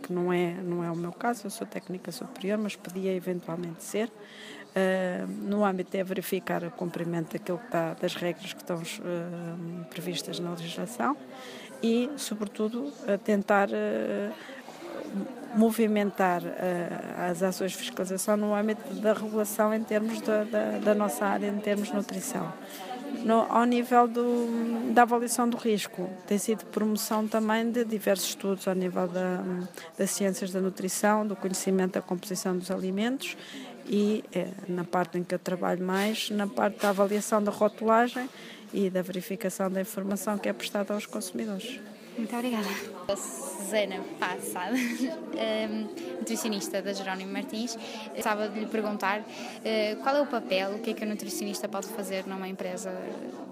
que 0.02 0.12
não 0.12 0.32
é 0.32 0.54
não 0.54 0.84
é 0.84 0.90
o 0.90 0.96
meu 0.96 1.12
caso, 1.12 1.46
eu 1.46 1.50
sou 1.50 1.66
técnica 1.66 2.10
superior, 2.12 2.58
mas 2.58 2.76
podia 2.76 3.12
eventualmente 3.12 3.82
ser. 3.82 4.08
Uh, 4.08 5.26
no 5.26 5.64
âmbito 5.64 5.96
de 5.96 6.02
verificar 6.02 6.62
o 6.62 6.70
cumprimento 6.70 7.32
daquilo 7.32 7.56
que 7.58 7.64
está, 7.64 7.94
das 7.94 8.14
regras 8.14 8.52
que 8.52 8.60
estão 8.60 8.76
uh, 8.76 9.84
previstas 9.86 10.38
na 10.38 10.50
legislação 10.50 11.16
e, 11.82 12.10
sobretudo, 12.16 12.92
tentar 13.24 13.68
movimentar 15.54 16.42
uh, 16.42 17.30
as 17.30 17.42
ações 17.42 17.72
de 17.72 17.78
fiscalização 17.78 18.36
no 18.36 18.54
âmbito 18.54 18.94
da 18.94 19.12
regulação 19.12 19.72
em 19.72 19.82
termos 19.82 20.20
da, 20.20 20.44
da, 20.44 20.78
da 20.78 20.94
nossa 20.94 21.24
área, 21.24 21.46
em 21.46 21.58
termos 21.58 21.88
de 21.88 21.94
nutrição. 21.94 22.52
No, 23.24 23.46
ao 23.48 23.64
nível 23.64 24.06
do, 24.06 24.92
da 24.92 25.02
avaliação 25.02 25.48
do 25.48 25.56
risco, 25.56 26.08
tem 26.26 26.38
sido 26.38 26.64
promoção 26.66 27.26
também 27.26 27.70
de 27.70 27.84
diversos 27.84 28.28
estudos 28.28 28.68
ao 28.68 28.74
nível 28.74 29.08
da, 29.08 29.42
das 29.96 30.10
ciências 30.10 30.52
da 30.52 30.60
nutrição, 30.60 31.26
do 31.26 31.34
conhecimento 31.34 31.94
da 31.94 32.02
composição 32.02 32.56
dos 32.56 32.70
alimentos 32.70 33.36
e, 33.88 34.24
é, 34.32 34.48
na 34.68 34.84
parte 34.84 35.18
em 35.18 35.24
que 35.24 35.34
eu 35.34 35.38
trabalho 35.38 35.84
mais, 35.84 36.30
na 36.30 36.46
parte 36.46 36.80
da 36.80 36.90
avaliação 36.90 37.42
da 37.42 37.50
rotulagem 37.50 38.28
e 38.72 38.90
da 38.90 39.02
verificação 39.02 39.70
da 39.70 39.80
informação 39.80 40.36
que 40.38 40.48
é 40.48 40.52
prestada 40.52 40.92
aos 40.92 41.06
consumidores. 41.06 41.80
Muito 42.16 42.34
obrigada. 42.34 42.68
Susana 43.14 44.02
Passada, 44.18 44.74
nutricionista 46.18 46.80
da 46.80 46.92
Jerónimo 46.92 47.32
Martins. 47.32 47.76
Gostava 48.14 48.48
de 48.48 48.60
lhe 48.60 48.66
perguntar 48.66 49.20
uh, 49.20 50.02
qual 50.02 50.16
é 50.16 50.22
o 50.22 50.26
papel, 50.26 50.76
o 50.76 50.78
que 50.78 50.90
é 50.90 50.94
que 50.94 51.04
o 51.04 51.06
nutricionista 51.06 51.68
pode 51.68 51.88
fazer 51.88 52.26
numa 52.26 52.48
empresa 52.48 52.90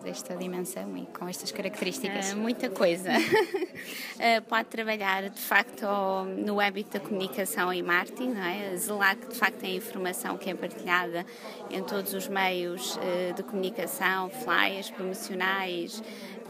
desta 0.02 0.34
dimensão 0.34 0.96
e 0.96 1.06
com 1.06 1.28
estas 1.28 1.52
características? 1.52 2.32
Uh, 2.32 2.36
muita 2.36 2.70
coisa. 2.70 3.10
uh, 3.12 4.42
pode 4.48 4.68
trabalhar, 4.68 5.28
de 5.28 5.40
facto, 5.40 5.86
no 6.38 6.58
âmbito 6.58 6.98
da 6.98 7.00
comunicação 7.00 7.72
e 7.72 7.82
marketing, 7.82 8.30
não 8.30 8.42
é? 8.42 8.74
zelar 8.76 9.16
que, 9.16 9.28
de 9.28 9.34
facto, 9.34 9.64
a 9.64 9.68
informação 9.68 10.38
que 10.38 10.48
é 10.48 10.54
partilhada 10.54 11.26
em 11.70 11.82
todos 11.82 12.14
os 12.14 12.28
meios 12.28 12.98
de 13.36 13.42
comunicação, 13.42 14.30
flyers 14.30 14.90
promocionais, 14.90 16.02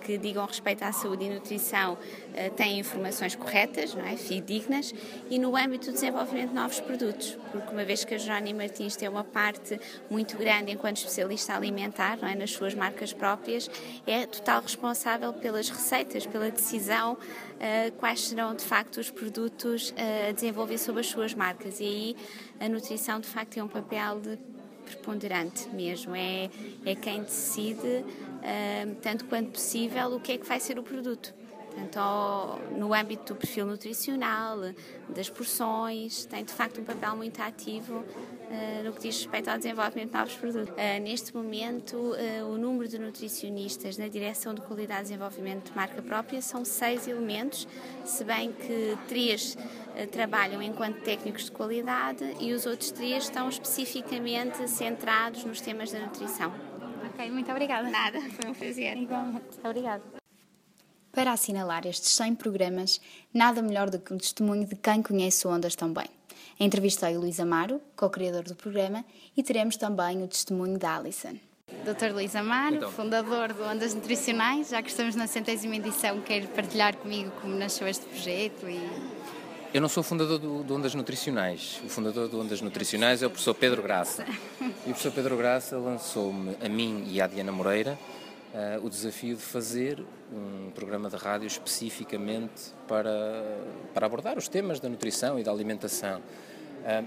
que 0.04 0.18
digam 0.18 0.44
respeito 0.44 0.82
à 0.84 0.92
saúde 0.92 1.24
e 1.24 1.30
nutrição 1.30 1.94
uh, 1.94 2.50
têm 2.54 2.78
informações 2.78 3.34
corretas, 3.34 3.94
não 3.94 4.04
é? 4.04 4.16
fidedignas, 4.16 4.94
e 5.30 5.38
no 5.38 5.56
âmbito 5.56 5.86
do 5.86 5.92
desenvolvimento 5.94 6.50
de 6.50 6.54
novos 6.54 6.78
produtos, 6.80 7.38
porque 7.50 7.72
uma 7.72 7.84
vez 7.84 8.04
que 8.04 8.14
a 8.14 8.18
Jerónimo 8.18 8.58
Martins 8.58 8.94
tem 8.96 9.08
uma 9.08 9.24
parte 9.24 9.80
muito 10.10 10.36
grande 10.36 10.70
enquanto 10.72 10.98
especialista 10.98 11.54
alimentar, 11.54 12.18
não 12.20 12.28
é? 12.28 12.34
nas 12.34 12.50
suas 12.50 12.74
marcas 12.74 13.12
próprias, 13.12 13.70
é 14.06 14.26
total 14.26 14.60
responsável 14.62 15.32
pelas 15.32 15.70
receitas, 15.70 16.26
pela 16.26 16.50
decisão 16.50 17.14
uh, 17.14 17.92
quais 17.98 18.28
serão 18.28 18.54
de 18.54 18.64
facto 18.64 18.98
os 18.98 19.10
produtos 19.10 19.90
uh, 19.90 20.28
a 20.28 20.32
desenvolver 20.32 20.78
sob 20.78 21.00
as 21.00 21.06
suas 21.06 21.34
marcas. 21.34 21.80
E 21.80 21.84
aí 21.84 22.16
a 22.60 22.68
nutrição 22.68 23.18
de 23.18 23.26
facto 23.26 23.54
tem 23.54 23.62
um 23.62 23.68
papel 23.68 24.20
de 24.20 24.38
preponderante 24.84 25.68
mesmo. 25.70 26.14
É, 26.14 26.50
é 26.84 26.94
quem 26.94 27.22
decide 27.22 28.04
tanto 29.00 29.24
quanto 29.24 29.50
possível, 29.50 30.14
o 30.14 30.20
que 30.20 30.32
é 30.32 30.38
que 30.38 30.46
vai 30.46 30.60
ser 30.60 30.78
o 30.78 30.82
produto. 30.82 31.34
Portanto, 31.74 31.96
ao, 31.96 32.60
no 32.70 32.94
âmbito 32.94 33.34
do 33.34 33.38
perfil 33.38 33.66
nutricional, 33.66 34.58
das 35.08 35.28
porções, 35.28 36.24
tem 36.24 36.44
de 36.44 36.52
facto 36.52 36.80
um 36.80 36.84
papel 36.84 37.16
muito 37.16 37.42
ativo 37.42 37.96
uh, 37.96 38.84
no 38.84 38.92
que 38.92 39.00
diz 39.00 39.18
respeito 39.18 39.50
ao 39.50 39.58
desenvolvimento 39.58 40.12
de 40.12 40.16
novos 40.16 40.34
produtos. 40.34 40.70
Uh, 40.70 41.02
neste 41.02 41.34
momento, 41.34 41.96
uh, 41.96 42.46
o 42.46 42.56
número 42.56 42.88
de 42.88 42.96
nutricionistas 42.96 43.98
na 43.98 44.06
direção 44.06 44.54
de 44.54 44.60
qualidade 44.60 45.00
e 45.00 45.02
desenvolvimento 45.04 45.70
de 45.70 45.76
marca 45.76 46.00
própria 46.00 46.40
são 46.40 46.64
seis 46.64 47.08
elementos, 47.08 47.66
se 48.04 48.22
bem 48.22 48.52
que 48.52 48.96
três 49.08 49.56
trabalham 50.10 50.60
enquanto 50.60 51.02
técnicos 51.02 51.44
de 51.44 51.52
qualidade 51.52 52.24
e 52.40 52.52
os 52.52 52.66
outros 52.66 52.90
três 52.90 53.24
estão 53.24 53.48
especificamente 53.48 54.68
centrados 54.68 55.44
nos 55.44 55.60
temas 55.60 55.92
da 55.92 56.00
nutrição. 56.00 56.73
Ok, 57.14 57.30
muito 57.30 57.50
obrigada. 57.50 57.88
Nada, 57.88 58.20
foi 58.20 58.50
um 58.50 58.54
prazer. 58.54 58.96
Igualmente. 58.96 59.44
Obrigada. 59.62 60.02
Para 61.12 61.30
assinalar 61.32 61.86
estes 61.86 62.12
100 62.14 62.34
programas, 62.34 63.00
nada 63.32 63.62
melhor 63.62 63.88
do 63.88 64.00
que 64.00 64.12
um 64.12 64.18
testemunho 64.18 64.66
de 64.66 64.74
quem 64.74 65.00
conhece 65.00 65.46
o 65.46 65.50
Ondas 65.50 65.76
tão 65.76 65.92
bem. 65.92 66.08
Entrevistei 66.58 67.16
o 67.16 67.20
Luís 67.20 67.38
Amaro, 67.38 67.80
co-criador 67.96 68.42
do 68.42 68.56
programa, 68.56 69.04
e 69.36 69.42
teremos 69.42 69.76
também 69.76 70.24
o 70.24 70.26
testemunho 70.26 70.76
da 70.76 70.96
Alison. 70.96 71.36
Dr. 71.84 72.12
Luís 72.12 72.34
Amaro, 72.34 72.76
então. 72.76 72.90
fundador 72.90 73.52
do 73.52 73.62
Ondas 73.62 73.94
Nutricionais, 73.94 74.70
já 74.70 74.82
que 74.82 74.90
estamos 74.90 75.14
na 75.14 75.28
centésima 75.28 75.76
edição, 75.76 76.20
quer 76.20 76.48
partilhar 76.48 76.96
comigo 76.96 77.30
como 77.40 77.54
nasceu 77.54 77.86
este 77.86 78.04
projeto 78.06 78.68
e 78.68 78.80
eu 79.74 79.80
não 79.80 79.88
sou 79.88 80.04
fundador 80.04 80.38
do, 80.38 80.62
do, 80.62 80.74
Ondas 80.76 80.94
Nutricionais. 80.94 81.82
O 81.84 81.88
fundador 81.88 82.28
do 82.28 82.40
Ondas 82.40 82.60
Nutricionais 82.60 83.24
é 83.24 83.26
o 83.26 83.30
professor 83.30 83.54
Pedro 83.54 83.82
Graça. 83.82 84.24
E 84.60 84.66
o 84.70 84.90
professor 84.90 85.10
Pedro 85.10 85.36
Graça 85.36 85.76
lançou-me, 85.76 86.56
a 86.64 86.68
mim 86.68 87.04
e 87.10 87.20
à 87.20 87.26
Diana 87.26 87.50
Moreira, 87.50 87.98
uh, 88.54 88.86
o 88.86 88.88
desafio 88.88 89.34
de 89.34 89.42
fazer 89.42 90.00
um 90.32 90.70
programa 90.70 91.10
de 91.10 91.16
rádio 91.16 91.48
especificamente 91.48 92.70
para, 92.86 93.10
para 93.92 94.06
abordar 94.06 94.38
os 94.38 94.46
temas 94.46 94.78
da 94.78 94.88
nutrição 94.88 95.40
e 95.40 95.42
da 95.42 95.50
alimentação. 95.50 96.20
Uh, 96.20 97.04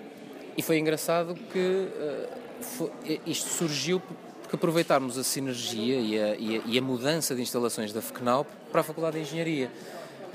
e 0.57 0.61
foi 0.61 0.77
engraçado 0.77 1.35
que 1.35 1.87
uh, 1.87 2.29
foi, 2.59 2.91
isto 3.25 3.47
surgiu 3.47 4.01
porque 4.41 4.57
aproveitarmos 4.57 5.17
a 5.17 5.23
sinergia 5.23 6.01
e 6.01 6.21
a, 6.21 6.35
e 6.35 6.57
a, 6.57 6.61
e 6.65 6.77
a 6.77 6.81
mudança 6.81 7.33
de 7.33 7.41
instalações 7.41 7.93
da 7.93 8.01
FECNAL 8.01 8.45
para 8.73 8.81
a 8.81 8.83
Faculdade 8.83 9.15
de 9.15 9.23
Engenharia. 9.23 9.71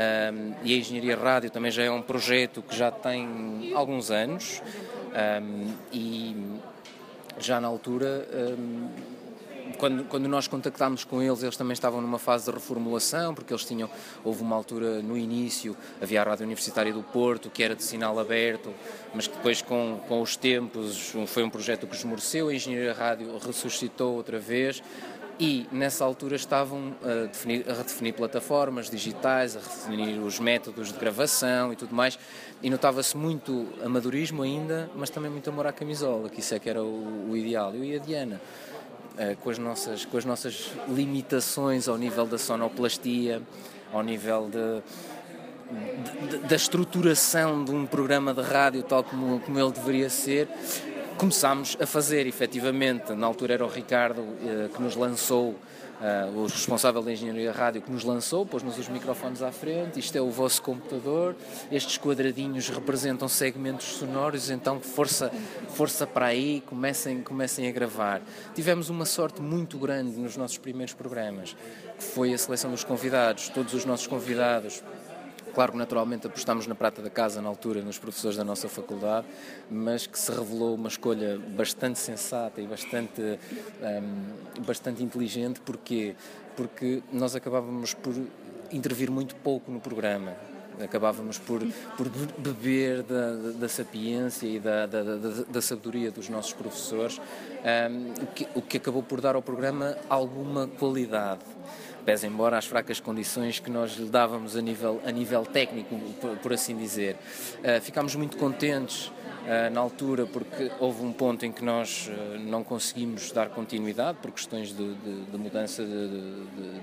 Um, 0.02 0.54
e 0.62 0.74
a 0.74 0.76
Engenharia 0.78 1.16
Rádio 1.16 1.50
também 1.50 1.70
já 1.70 1.82
é 1.82 1.90
um 1.90 2.02
projeto 2.02 2.62
que 2.62 2.76
já 2.76 2.90
tem 2.90 3.72
alguns 3.74 4.10
anos. 4.10 4.62
Um, 5.42 5.72
e 5.92 6.36
já 7.38 7.60
na 7.60 7.68
altura, 7.68 8.26
um, 8.58 8.88
quando, 9.78 10.04
quando 10.04 10.28
nós 10.28 10.46
contactámos 10.46 11.04
com 11.04 11.22
eles, 11.22 11.42
eles 11.42 11.56
também 11.56 11.72
estavam 11.72 12.00
numa 12.00 12.18
fase 12.18 12.46
de 12.46 12.52
reformulação, 12.52 13.34
porque 13.34 13.52
eles 13.52 13.64
tinham, 13.64 13.90
houve 14.24 14.42
uma 14.42 14.56
altura 14.56 15.02
no 15.02 15.16
início, 15.16 15.76
havia 16.00 16.20
a 16.22 16.24
Rádio 16.24 16.44
Universitária 16.44 16.92
do 16.92 17.02
Porto, 17.02 17.50
que 17.50 17.62
era 17.62 17.74
de 17.74 17.82
sinal 17.82 18.18
aberto, 18.18 18.72
mas 19.14 19.26
que 19.26 19.36
depois 19.36 19.62
com, 19.62 20.00
com 20.08 20.20
os 20.20 20.36
tempos 20.36 21.12
foi 21.26 21.42
um 21.42 21.50
projeto 21.50 21.86
que 21.86 21.96
esmoreceu, 21.96 22.48
a 22.48 22.54
Engenharia 22.54 22.92
Rádio 22.92 23.38
ressuscitou 23.38 24.14
outra 24.14 24.38
vez, 24.38 24.82
e 25.42 25.66
nessa 25.72 26.04
altura 26.04 26.36
estavam 26.36 26.94
a, 27.02 27.26
definir, 27.26 27.68
a 27.68 27.72
redefinir 27.72 28.14
plataformas 28.14 28.88
digitais, 28.88 29.56
a 29.56 29.58
redefinir 29.58 30.22
os 30.22 30.38
métodos 30.38 30.92
de 30.92 30.98
gravação 31.00 31.72
e 31.72 31.76
tudo 31.76 31.92
mais, 31.92 32.16
e 32.62 32.70
notava-se 32.70 33.16
muito 33.16 33.66
amadorismo 33.84 34.44
ainda, 34.44 34.88
mas 34.94 35.10
também 35.10 35.28
muito 35.28 35.50
amor 35.50 35.66
à 35.66 35.72
camisola, 35.72 36.28
que 36.28 36.38
isso 36.38 36.54
é 36.54 36.60
que 36.60 36.70
era 36.70 36.80
o, 36.80 37.30
o 37.32 37.36
ideal. 37.36 37.74
Eu 37.74 37.82
e 37.82 37.96
a 37.96 37.98
Diana, 37.98 38.40
eh, 39.18 39.34
com 39.34 39.50
as, 39.50 39.58
nossas, 39.58 40.04
com 40.04 40.16
as 40.16 40.24
nossas 40.24 40.70
limitações 40.88 41.88
ao 41.88 41.98
nível 41.98 42.24
da 42.24 42.38
sonoplastia, 42.38 43.42
ao 43.92 44.04
nível 44.04 44.48
de, 44.48 44.80
da 46.46 46.54
estruturação 46.54 47.64
de 47.64 47.72
um 47.72 47.84
programa 47.84 48.32
de 48.32 48.42
rádio 48.42 48.84
tal 48.84 49.02
como, 49.02 49.40
como 49.40 49.58
ele 49.58 49.72
deveria 49.72 50.08
ser, 50.08 50.48
começámos 51.18 51.76
a 51.80 51.86
fazer, 51.86 52.26
efetivamente. 52.26 53.12
Na 53.12 53.26
altura 53.26 53.54
era 53.54 53.64
o 53.64 53.68
Ricardo 53.68 54.22
eh, 54.44 54.68
que 54.74 54.82
nos 54.82 54.96
lançou, 54.96 55.54
eh, 56.00 56.30
o 56.34 56.46
responsável 56.46 57.02
da 57.02 57.12
engenharia 57.12 57.52
rádio, 57.52 57.82
que 57.82 57.90
nos 57.90 58.04
lançou, 58.04 58.44
pôs-nos 58.44 58.78
os 58.78 58.88
microfones 58.88 59.42
à 59.42 59.52
frente. 59.52 59.98
Isto 59.98 60.16
é 60.16 60.20
o 60.20 60.30
vosso 60.30 60.62
computador. 60.62 61.36
Estes 61.70 61.98
quadradinhos 61.98 62.68
representam 62.68 63.28
segmentos 63.28 63.86
sonoros, 63.86 64.50
então 64.50 64.80
força, 64.80 65.30
força 65.68 66.06
para 66.06 66.26
aí, 66.26 66.62
comecem, 66.66 67.22
comecem 67.22 67.68
a 67.68 67.72
gravar. 67.72 68.20
Tivemos 68.54 68.88
uma 68.88 69.04
sorte 69.04 69.40
muito 69.40 69.78
grande 69.78 70.18
nos 70.18 70.36
nossos 70.36 70.58
primeiros 70.58 70.94
programas, 70.94 71.56
que 71.98 72.04
foi 72.04 72.32
a 72.34 72.38
seleção 72.38 72.70
dos 72.70 72.84
convidados. 72.84 73.48
Todos 73.48 73.74
os 73.74 73.84
nossos 73.84 74.06
convidados 74.06 74.82
Claro 75.54 75.72
que 75.72 75.78
naturalmente 75.78 76.26
apostámos 76.26 76.66
na 76.66 76.74
prata 76.74 77.02
da 77.02 77.10
casa 77.10 77.42
na 77.42 77.48
altura, 77.48 77.82
nos 77.82 77.98
professores 77.98 78.36
da 78.36 78.44
nossa 78.44 78.68
faculdade, 78.68 79.26
mas 79.70 80.06
que 80.06 80.18
se 80.18 80.32
revelou 80.32 80.74
uma 80.74 80.88
escolha 80.88 81.38
bastante 81.38 81.98
sensata 81.98 82.60
e 82.60 82.66
bastante, 82.66 83.20
um, 83.82 84.62
bastante 84.62 85.02
inteligente. 85.02 85.60
Porquê? 85.60 86.14
Porque 86.56 87.02
nós 87.12 87.36
acabávamos 87.36 87.92
por 87.92 88.14
intervir 88.70 89.10
muito 89.10 89.36
pouco 89.36 89.70
no 89.70 89.78
programa. 89.78 90.34
Acabávamos 90.82 91.38
por, 91.38 91.60
por 91.98 92.08
beber 92.38 93.02
da, 93.02 93.52
da 93.52 93.68
sapiência 93.68 94.46
e 94.46 94.58
da, 94.58 94.86
da, 94.86 95.02
da 95.50 95.60
sabedoria 95.60 96.10
dos 96.10 96.30
nossos 96.30 96.54
professores, 96.54 97.20
um, 97.20 98.22
o, 98.22 98.26
que, 98.28 98.48
o 98.54 98.62
que 98.62 98.78
acabou 98.78 99.02
por 99.02 99.20
dar 99.20 99.36
ao 99.36 99.42
programa 99.42 99.98
alguma 100.08 100.66
qualidade 100.66 101.44
pese 102.04 102.26
embora 102.26 102.58
as 102.58 102.66
fracas 102.66 103.00
condições 103.00 103.58
que 103.58 103.70
nós 103.70 103.92
lhe 103.92 104.08
dávamos 104.08 104.56
a 104.56 104.60
nível, 104.60 105.00
a 105.04 105.10
nível 105.10 105.44
técnico, 105.44 105.98
por, 106.42 106.52
assim 106.52 106.76
dizer. 106.76 107.16
Uh, 107.58 107.80
ficámos 107.80 108.14
muito 108.14 108.36
contentes 108.36 109.06
uh, 109.06 109.70
na 109.72 109.80
altura 109.80 110.26
porque 110.26 110.70
houve 110.78 111.02
um 111.02 111.12
ponto 111.12 111.44
em 111.44 111.52
que 111.52 111.64
nós 111.64 112.08
uh, 112.08 112.38
não 112.38 112.64
conseguimos 112.64 113.32
dar 113.32 113.48
continuidade 113.50 114.18
por 114.20 114.30
questões 114.30 114.68
de, 114.68 114.94
de, 114.94 115.24
de 115.24 115.38
mudança 115.38 115.84
de, 115.84 116.08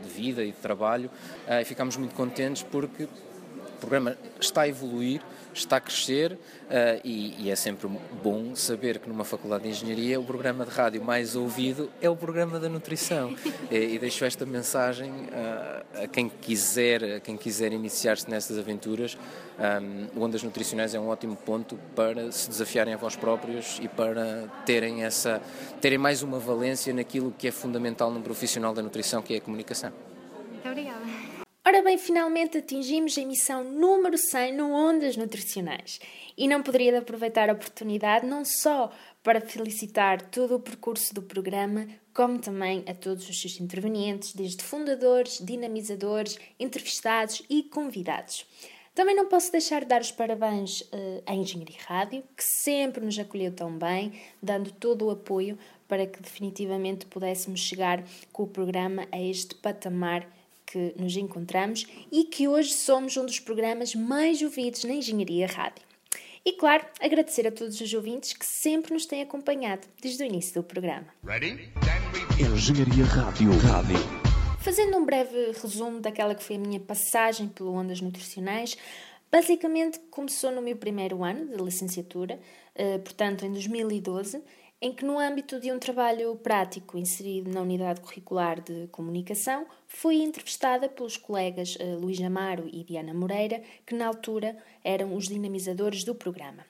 de, 0.02 0.10
vida 0.10 0.44
e 0.44 0.52
de 0.52 0.58
trabalho. 0.58 1.10
Uh, 1.48 1.66
ficámos 1.66 1.98
muito 1.98 2.16
contentes 2.16 2.64
porque 2.64 3.04
o 3.04 3.80
programa 3.80 4.18
está 4.40 4.62
a 4.62 4.68
evoluir, 4.68 5.22
está 5.54 5.78
a 5.78 5.80
crescer 5.80 6.34
uh, 6.34 6.38
e, 7.04 7.46
e, 7.46 7.52
é 7.52 7.56
sempre 7.56 7.90
bom 8.24 8.56
saber 8.56 9.00
que 9.00 9.10
numa 9.10 9.24
faculdade 9.24 9.64
de 9.64 9.70
engenharia 9.70 10.20
o 10.20 10.24
programa 10.24 10.66
de 10.66 10.72
rádio 10.72 11.04
mais 11.04 11.36
ouvido 11.36 11.90
é 12.02 12.10
o 12.10 12.16
programa 12.16 12.60
da 12.60 12.70
nutrição. 12.70 13.36
e, 13.72 13.76
e 13.76 14.00
deixo 14.00 14.26
esta 14.26 14.46
mensagem 14.46 15.12
uh, 15.12 16.04
a 16.04 16.08
quem 16.08 16.30
quiser, 16.30 17.16
a 17.16 17.20
quem 17.20 17.36
quiser 17.36 17.74
iniciar-se 17.74 18.30
nessas 18.30 18.58
aventuras. 18.58 19.18
Um, 20.16 20.24
Ondas 20.24 20.42
Nutricionais 20.42 20.96
é 20.96 21.00
um 21.00 21.10
ótimo 21.10 21.36
ponto 21.36 21.78
para 21.96 22.32
se 22.32 22.48
desafiarem 22.48 22.94
a 22.94 22.98
vós 22.98 23.18
próprios 23.18 23.78
e 23.82 23.90
para 23.90 24.48
terem 24.66 25.04
essa 25.04 25.42
terem 25.82 25.98
mais 25.98 26.24
uma 26.24 26.40
valência 26.40 26.94
naquilo 26.94 27.34
que 27.38 27.48
é 27.48 27.52
fundamental 27.52 28.10
num 28.10 28.22
profissional 28.22 28.74
da 28.74 28.82
nutrição, 28.82 29.22
que 29.22 29.34
é 29.34 29.38
a 29.38 29.42
comunicação. 29.42 29.92
Muito 30.50 30.68
obrigada. 30.68 31.29
Ora 31.70 31.84
bem, 31.84 32.00
finalmente 32.00 32.58
atingimos 32.58 33.16
a 33.16 33.22
emissão 33.22 33.64
número 33.64 34.18
100 34.18 34.56
no 34.56 34.74
Ondas 34.74 35.16
Nutricionais. 35.16 36.00
E 36.36 36.48
não 36.48 36.64
poderia 36.64 36.98
aproveitar 36.98 37.48
a 37.48 37.54
oportunidade 37.54 38.26
não 38.26 38.44
só 38.44 38.92
para 39.22 39.40
felicitar 39.40 40.20
todo 40.32 40.56
o 40.56 40.60
percurso 40.60 41.14
do 41.14 41.22
programa, 41.22 41.86
como 42.12 42.40
também 42.40 42.84
a 42.88 42.96
todos 42.96 43.30
os 43.30 43.40
seus 43.40 43.62
intervenientes, 43.62 44.34
desde 44.34 44.64
fundadores, 44.64 45.38
dinamizadores, 45.46 46.40
entrevistados 46.60 47.44
e 47.48 47.62
convidados. 47.62 48.48
Também 48.96 49.16
não 49.16 49.28
posso 49.28 49.52
deixar 49.52 49.82
de 49.82 49.90
dar 49.90 50.02
os 50.02 50.12
parabéns 50.12 50.82
uh, 50.82 51.22
à 51.28 51.36
Engenharia 51.36 51.78
Rádio, 51.86 52.24
que 52.36 52.44
sempre 52.44 53.06
nos 53.06 53.20
acolheu 53.20 53.52
tão 53.52 53.78
bem, 53.78 54.14
dando 54.42 54.72
todo 54.72 55.06
o 55.06 55.12
apoio 55.12 55.56
para 55.88 56.08
que 56.08 56.20
definitivamente 56.20 57.06
pudéssemos 57.06 57.60
chegar 57.60 58.04
com 58.34 58.42
o 58.42 58.48
programa 58.48 59.08
a 59.12 59.22
este 59.22 59.54
patamar 59.54 60.28
que 60.72 60.94
nos 60.98 61.18
encontramos 61.18 61.86
e 62.12 62.26
que 62.26 62.48
hoje 62.48 62.74
somos 62.74 63.18
um 63.18 63.26
dos 63.26 63.40
programas 63.40 63.96
mais 63.96 64.42
ouvidos 64.42 64.84
na 64.84 64.94
Engenharia 64.94 65.48
Rádio. 65.48 65.84
E 66.46 66.54
claro, 66.54 66.86
agradecer 67.02 67.48
a 67.48 67.52
todos 67.52 67.82
os 67.82 67.94
ouvintes 67.94 68.34
que 68.34 68.46
sempre 68.46 68.94
nos 68.94 69.06
têm 69.06 69.22
acompanhado 69.22 69.88
desde 70.02 70.24
o 70.24 70.26
início 70.26 70.54
do 70.54 70.64
programa. 70.64 71.08
Ready? 71.24 71.72
Engenharia 72.40 73.06
Rádio. 73.06 73.52
Rádio. 73.58 73.98
Fazendo 74.60 74.98
um 74.98 75.06
breve 75.06 75.52
resumo 75.62 76.00
daquela 76.00 76.36
que 76.36 76.44
foi 76.44 76.56
a 76.56 76.60
minha 76.60 76.80
passagem 76.80 77.48
pelo 77.48 77.74
Ondas 77.74 78.00
Nutricionais, 78.00 78.78
basicamente 79.32 80.00
começou 80.12 80.52
no 80.52 80.62
meu 80.62 80.76
primeiro 80.76 81.24
ano 81.24 81.48
de 81.48 81.64
licenciatura, 81.64 82.40
eh, 82.76 82.98
portanto 83.00 83.46
em 83.46 83.52
2012, 83.52 84.42
em 84.82 84.94
que, 84.94 85.04
no 85.04 85.20
âmbito 85.20 85.60
de 85.60 85.72
um 85.72 85.80
trabalho 85.80 86.36
prático 86.38 86.98
inserido 86.98 87.52
na 87.52 87.62
unidade 87.62 88.00
curricular 88.02 88.62
de 88.62 88.88
comunicação, 88.88 89.66
fui 89.86 90.22
entrevistada 90.22 90.88
pelos 90.88 91.18
colegas 91.18 91.76
uh, 91.76 92.00
Luís 92.00 92.22
Amaro 92.22 92.70
e 92.72 92.84
Diana 92.84 93.14
Moreira, 93.14 93.62
que 93.86 93.94
na 93.94 94.08
altura 94.08 94.58
eram 94.84 95.16
os 95.16 95.28
dinamizadores 95.28 96.04
do 96.04 96.16
programa. 96.16 96.66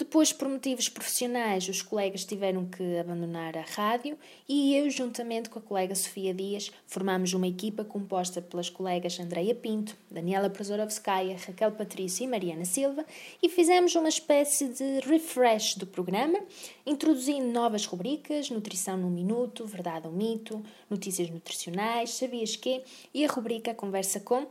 Depois, 0.00 0.32
por 0.32 0.48
motivos 0.48 0.88
profissionais, 0.88 1.68
os 1.68 1.82
colegas 1.82 2.24
tiveram 2.24 2.64
que 2.64 2.96
abandonar 2.96 3.54
a 3.54 3.60
rádio 3.60 4.16
e 4.48 4.74
eu, 4.74 4.88
juntamente 4.88 5.50
com 5.50 5.58
a 5.58 5.62
colega 5.62 5.94
Sofia 5.94 6.32
Dias, 6.32 6.72
formámos 6.86 7.34
uma 7.34 7.46
equipa 7.46 7.84
composta 7.84 8.40
pelas 8.40 8.70
colegas 8.70 9.20
Andreia 9.20 9.54
Pinto, 9.54 9.94
Daniela 10.10 10.48
Prozorovskaya, 10.48 11.36
Raquel 11.46 11.72
Patrício 11.72 12.24
e 12.24 12.26
Mariana 12.26 12.64
Silva 12.64 13.04
e 13.42 13.50
fizemos 13.50 13.94
uma 13.94 14.08
espécie 14.08 14.68
de 14.68 15.00
refresh 15.00 15.74
do 15.74 15.86
programa, 15.86 16.40
introduzindo 16.86 17.52
novas 17.52 17.84
rubricas, 17.84 18.48
Nutrição 18.48 18.96
no 18.96 19.10
Minuto, 19.10 19.66
Verdade 19.66 20.06
ou 20.06 20.14
Mito, 20.14 20.64
Notícias 20.88 21.28
Nutricionais, 21.28 22.14
Sabias 22.14 22.56
que 22.56 22.82
e 23.12 23.22
a 23.22 23.28
rubrica 23.28 23.74
Conversa 23.74 24.18
com 24.18 24.46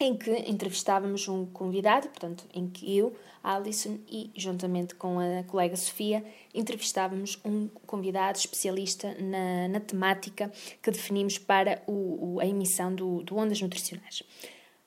em 0.00 0.16
que 0.16 0.30
entrevistávamos 0.50 1.28
um 1.28 1.44
convidado, 1.44 2.08
portanto, 2.08 2.46
em 2.54 2.66
que 2.66 2.96
eu, 2.96 3.14
Alison 3.44 3.98
e 4.08 4.30
juntamente 4.34 4.94
com 4.94 5.20
a 5.20 5.44
colega 5.44 5.76
Sofia 5.76 6.24
entrevistávamos 6.54 7.38
um 7.44 7.68
convidado 7.86 8.38
especialista 8.38 9.14
na, 9.20 9.68
na 9.68 9.78
temática 9.80 10.50
que 10.82 10.90
definimos 10.90 11.36
para 11.36 11.82
o, 11.86 12.36
o, 12.36 12.40
a 12.40 12.46
emissão 12.46 12.94
do, 12.94 13.22
do 13.22 13.36
Ondas 13.36 13.60
Nutricionais. 13.60 14.22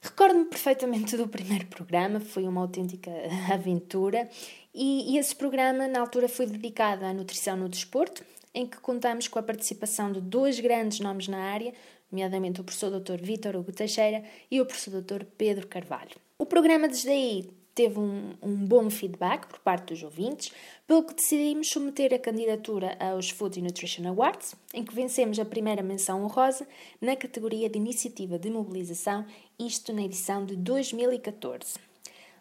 Recordo-me 0.02 0.46
perfeitamente 0.46 1.16
do 1.16 1.28
primeiro 1.28 1.68
programa, 1.68 2.20
foi 2.20 2.44
uma 2.44 2.62
autêntica 2.62 3.12
aventura 3.54 4.28
e, 4.74 5.14
e 5.14 5.18
esse 5.20 5.36
programa 5.36 5.88
na 5.88 6.00
altura 6.00 6.28
foi 6.28 6.48
dedicado 6.48 7.06
à 7.06 7.14
nutrição 7.14 7.56
no 7.56 7.70
desporto, 7.70 8.26
em 8.54 8.66
que 8.68 8.78
contamos 8.78 9.28
com 9.28 9.40
a 9.40 9.44
participação 9.44 10.12
de 10.12 10.20
dois 10.20 10.60
grandes 10.60 11.00
nomes 11.00 11.28
na 11.28 11.40
área, 11.40 11.74
nomeadamente 12.14 12.62
o 12.62 12.64
professor 12.64 12.92
Dr. 12.92 13.20
Vítor 13.20 13.56
Hugo 13.56 13.72
Teixeira 13.72 14.24
e 14.50 14.62
o 14.62 14.66
professor 14.66 15.02
Dr. 15.02 15.26
Pedro 15.36 15.68
Carvalho. 15.68 16.16
O 16.38 16.46
programa 16.46 16.88
desde 16.88 17.10
aí 17.10 17.50
teve 17.74 18.00
um, 18.00 18.36
um, 18.40 18.56
bom 18.56 18.88
feedback 18.92 19.48
por 19.48 19.58
parte 19.60 19.88
dos 19.88 20.04
ouvintes, 20.04 20.52
pelo 20.86 21.04
que 21.04 21.16
decidimos 21.16 21.70
submeter 21.70 22.14
a 22.14 22.20
candidatura 22.20 22.96
aos 23.00 23.32
Food 23.32 23.60
Nutrition 23.60 24.08
Awards, 24.08 24.54
em 24.76 24.84
que 24.84 24.94
vencemos 24.94 25.40
a 25.40 25.46
primeira 25.46 25.82
menção 25.82 26.24
honrosa 26.24 26.68
na 27.02 27.16
categoria 27.16 27.68
de 27.68 27.80
Iniciativa 27.80 28.38
de 28.38 28.52
Mobilização, 28.52 29.26
isto 29.60 29.92
na 29.92 30.04
edição 30.04 30.46
de 30.46 30.56
2014. 30.56 31.80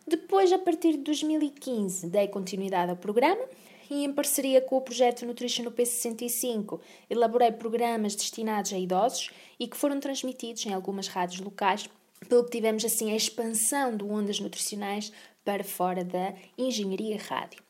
Depois, 0.07 0.53
a 0.53 0.59
partir 0.59 0.93
de 0.93 0.99
2015, 0.99 2.09
dei 2.09 2.29
continuidade 2.29 2.91
ao 2.91 2.97
programa 2.97 3.43
e, 3.93 4.05
em 4.05 4.13
parceria 4.13 4.63
com 4.63 4.79
o 4.79 4.81
projeto 4.81 5.27
Nutrition 5.27 5.65
no 5.65 5.71
P65, 5.71 6.81
elaborei 7.11 7.53
programas 7.53 8.15
destinados 8.15 8.73
a 8.73 8.79
idosos 8.79 9.31
e 9.61 9.69
que 9.69 9.77
foram 9.77 10.01
transmitidos 10.01 10.65
em 10.65 10.73
algumas 10.73 11.09
rádios 11.09 11.41
locais 11.41 11.91
pelo 12.27 12.45
que 12.45 12.53
tivemos 12.53 12.85
assim 12.87 13.13
a 13.13 13.17
expansão 13.17 13.95
do 13.95 14.11
Ondas 14.11 14.41
Nutricionais 14.41 15.13
para 15.45 15.63
fora 15.63 16.03
da 16.03 16.33
Engenharia 16.57 17.19
Rádio. 17.19 17.63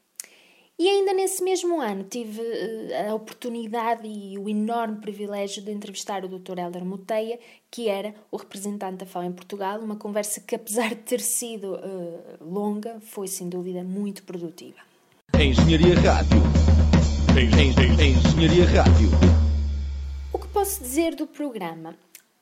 E 0.79 0.89
ainda 0.89 1.13
nesse 1.13 1.43
mesmo 1.43 1.81
ano 1.81 2.05
tive 2.05 2.41
uh, 2.41 3.11
a 3.11 3.15
oportunidade 3.15 4.07
e 4.07 4.39
o 4.39 4.49
enorme 4.49 5.01
privilégio 5.01 5.63
de 5.63 5.73
entrevistar 5.73 6.25
o 6.25 6.29
Dr. 6.29 6.59
Helder 6.59 6.85
Muteia, 6.85 7.39
que 7.69 7.89
era 7.89 8.15
o 8.31 8.37
representante 8.37 8.99
da 8.99 9.07
FAO 9.07 9.25
em 9.25 9.33
Portugal, 9.33 9.81
uma 9.81 9.97
conversa 9.97 10.41
que, 10.41 10.55
apesar 10.55 10.91
de 10.91 11.03
ter 11.03 11.21
sido 11.21 11.75
uh, 11.75 12.45
longa, 12.45 13.01
foi 13.01 13.27
sem 13.27 13.49
dúvida 13.49 13.83
muito 13.83 14.23
produtiva. 14.23 14.92
Engenharia 15.43 15.97
Rádio. 15.97 16.41
Engenharia 17.37 18.65
Rádio. 18.65 19.09
O 20.33 20.39
que 20.39 20.47
posso 20.47 20.81
dizer 20.81 21.17
do 21.17 21.27
programa? 21.27 21.97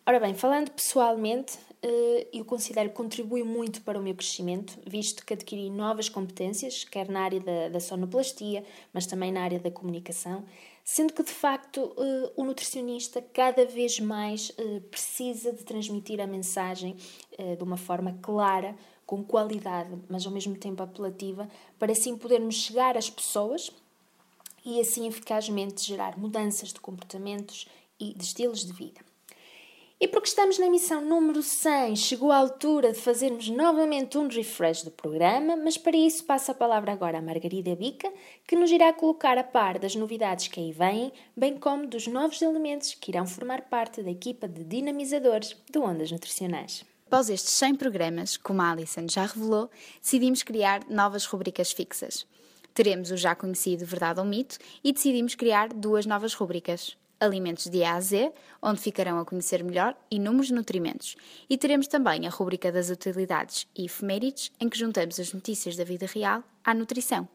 Ora 0.07 0.21
bem, 0.21 0.35
falando 0.35 0.71
pessoalmente, 0.71 1.59
eh, 1.83 2.27
eu 2.31 2.45
considero 2.45 2.91
que 2.91 2.95
contribui 2.95 3.43
muito 3.43 3.81
para 3.81 3.99
o 3.99 4.03
meu 4.03 4.15
crescimento, 4.15 4.79
visto 4.87 5.25
que 5.25 5.33
adquiri 5.33 5.71
novas 5.71 6.11
competências, 6.11 6.85
quer 6.85 7.09
na 7.09 7.23
área 7.23 7.41
da, 7.41 7.71
da 7.71 7.81
sonoplastia, 7.81 8.63
mas 8.93 9.07
também 9.07 9.33
na 9.33 9.45
área 9.45 9.59
da 9.59 9.71
comunicação, 9.71 10.45
sendo 10.93 11.13
que 11.13 11.23
de 11.23 11.31
facto 11.31 11.95
eh, 11.97 12.33
o 12.35 12.43
nutricionista 12.45 13.23
cada 13.33 13.65
vez 13.65 14.01
mais 14.01 14.51
eh, 14.59 14.81
precisa 14.91 15.53
de 15.53 15.63
transmitir 15.63 16.21
a 16.21 16.27
mensagem 16.27 16.97
de 17.57 17.63
uma 17.65 17.79
forma 17.79 18.19
clara, 18.21 18.77
com 19.07 19.25
qualidade, 19.25 19.97
mas 20.11 20.27
ao 20.27 20.33
mesmo 20.33 20.55
tempo 20.57 20.83
apelativa, 20.83 21.49
para 21.79 21.93
assim 21.93 22.19
podermos 22.19 22.57
chegar 22.57 22.99
às 22.99 23.09
pessoas 23.09 23.71
e 24.63 24.79
assim 24.79 25.07
eficazmente 25.07 25.87
gerar 25.87 26.19
mudanças 26.19 26.69
de 26.69 26.81
comportamentos 26.81 27.67
e 27.99 28.13
de 28.13 28.23
estilos 28.23 28.67
de 28.67 28.73
vida. 28.73 29.10
E 30.03 30.09
porque 30.09 30.29
estamos 30.29 30.59
na 30.59 30.71
missão 30.71 31.05
número 31.05 31.43
100, 31.43 31.95
chegou 31.95 32.33
a 32.33 32.39
altura 32.39 32.91
de 32.91 32.99
fazermos 32.99 33.51
novamente 33.51 34.17
um 34.17 34.29
refresh 34.29 34.83
do 34.83 34.91
programa, 34.91 35.57
mas 35.57 35.77
para 35.77 35.95
isso 35.95 36.25
passo 36.25 36.51
a 36.51 36.55
palavra 36.55 36.91
agora 36.91 37.19
à 37.19 37.21
Margarida 37.21 37.77
Bica, 37.77 38.11
que 38.49 38.57
nos 38.57 38.71
irá 38.71 38.95
colocar 38.95 39.37
a 39.37 39.45
par 39.45 39.79
das 39.79 39.95
novidades 39.95 40.49
que 40.49 40.59
aí 40.59 40.73
vêm, 40.73 41.13
bem 41.37 41.59
como 41.59 41.87
dos 41.87 42.07
novos 42.07 42.41
elementos 42.41 42.95
que 42.95 43.11
irão 43.11 43.27
formar 43.27 43.69
parte 43.69 44.03
da 44.03 44.11
equipa 44.11 44.49
de 44.49 44.65
dinamizadores 44.65 45.55
do 45.71 45.83
Ondas 45.83 46.11
Nutricionais. 46.11 46.83
Após 47.07 47.29
estes 47.29 47.53
100 47.53 47.75
programas, 47.75 48.39
como 48.39 48.63
a 48.63 48.71
Alison 48.71 49.07
já 49.07 49.27
revelou, 49.27 49.69
decidimos 50.01 50.43
criar 50.43 50.81
novas 50.89 51.27
rubricas 51.27 51.73
fixas. 51.73 52.27
Teremos 52.73 53.11
o 53.11 53.19
já 53.19 53.35
conhecido 53.35 53.85
Verdade 53.85 54.19
ou 54.19 54.25
Mito 54.25 54.57
e 54.83 54.95
decidimos 54.95 55.35
criar 55.35 55.69
duas 55.69 56.07
novas 56.07 56.33
rubricas, 56.33 56.97
alimentos 57.21 57.67
de 57.67 57.85
A 57.85 57.95
a 57.95 58.01
Z, 58.01 58.33
onde 58.63 58.81
ficarão 58.81 59.19
a 59.19 59.25
conhecer 59.25 59.63
melhor 59.63 59.95
inúmeros 60.11 60.51
nutrimentos. 60.51 61.17
E 61.49 61.59
teremos 61.59 61.87
também 61.87 62.27
a 62.27 62.31
rubrica 62.31 62.73
das 62.73 62.91
utilidades 62.91 63.67
e 63.77 63.85
efemérides, 63.85 64.51
em 64.59 64.69
que 64.69 64.79
juntamos 64.79 65.21
as 65.21 65.33
notícias 65.33 65.77
da 65.77 65.85
vida 65.85 66.07
real 66.07 66.43
à 66.65 66.73
nutrição. 66.75 67.29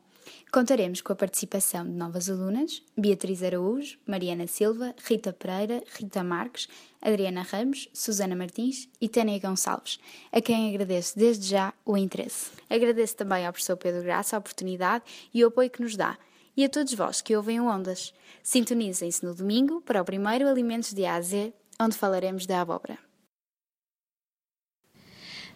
Contaremos 0.52 1.02
com 1.02 1.12
a 1.14 1.16
participação 1.16 1.86
de 1.86 1.92
novas 1.92 2.30
alunas, 2.30 2.82
Beatriz 2.98 3.44
Araújo, 3.44 3.98
Mariana 4.08 4.48
Silva, 4.48 4.96
Rita 5.04 5.34
Pereira, 5.34 5.84
Rita 5.94 6.24
Marques, 6.24 6.68
Adriana 7.02 7.44
Ramos, 7.44 7.90
Susana 7.94 8.36
Martins 8.36 8.90
e 9.00 9.10
Tânia 9.10 9.40
Gonçalves, 9.40 10.00
a 10.32 10.42
quem 10.42 10.70
agradeço 10.70 11.18
desde 11.18 11.48
já 11.48 11.74
o 11.86 11.98
interesse. 11.98 12.52
Agradeço 12.70 13.16
também 13.16 13.46
ao 13.46 13.52
professor 13.52 13.78
Pedro 13.78 14.02
Graça 14.02 14.36
a 14.36 14.40
oportunidade 14.40 15.04
e 15.34 15.44
o 15.44 15.48
apoio 15.50 15.70
que 15.70 15.82
nos 15.82 15.96
dá, 15.96 16.18
e 16.56 16.64
a 16.64 16.70
todos 16.70 16.94
vós 16.94 17.22
que 17.22 17.36
ouvem 17.36 17.60
Ondas. 17.60 18.14
Sintonizem-se 18.44 19.26
no 19.26 19.34
domingo 19.34 19.82
para 19.82 20.02
o 20.02 20.06
primeiro 20.06 20.48
Alimentos 20.48 20.94
de 20.94 21.06
A 21.06 21.16
a 21.16 21.22
Z, 21.22 21.54
onde 21.80 21.98
falaremos 21.98 22.46
da 22.46 22.62
abóbora. 22.62 22.98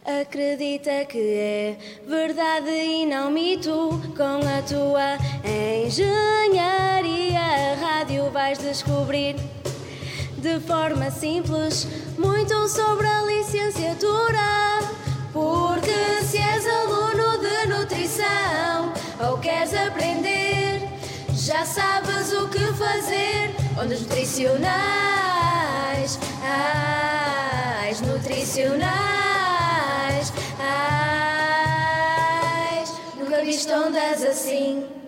Acredita 0.06 1.06
que 1.06 1.20
é 1.20 1.78
verdade 2.08 2.70
e 2.70 3.06
não 3.06 3.30
mito. 3.30 4.02
Com 4.16 4.40
a 4.48 4.62
tua 4.64 5.18
engenharia, 5.86 7.40
a 7.40 7.76
rádio 7.76 8.32
vais 8.32 8.58
descobrir 8.58 9.36
de 10.38 10.60
forma 10.62 11.12
simples 11.12 11.86
muito 12.18 12.68
sobre 12.70 13.06
a 13.06 13.22
licenciatura. 13.24 14.80
Porque 15.34 16.24
se 16.24 16.38
és 16.38 16.66
aluno 16.66 17.38
de 17.38 17.68
nutrição 17.68 18.94
ou 19.30 19.38
queres 19.38 19.74
aprender, 19.74 20.49
já 21.50 21.66
sabes 21.66 22.32
o 22.32 22.48
que 22.48 22.60
fazer, 22.60 23.50
ondas 23.82 24.02
nutricionais, 24.02 26.20
as 27.90 28.02
nutricionais, 28.02 30.32
as 30.60 32.94
nunca 33.18 33.44
visto 33.44 33.74
ondas 33.74 34.24
assim. 34.24 34.99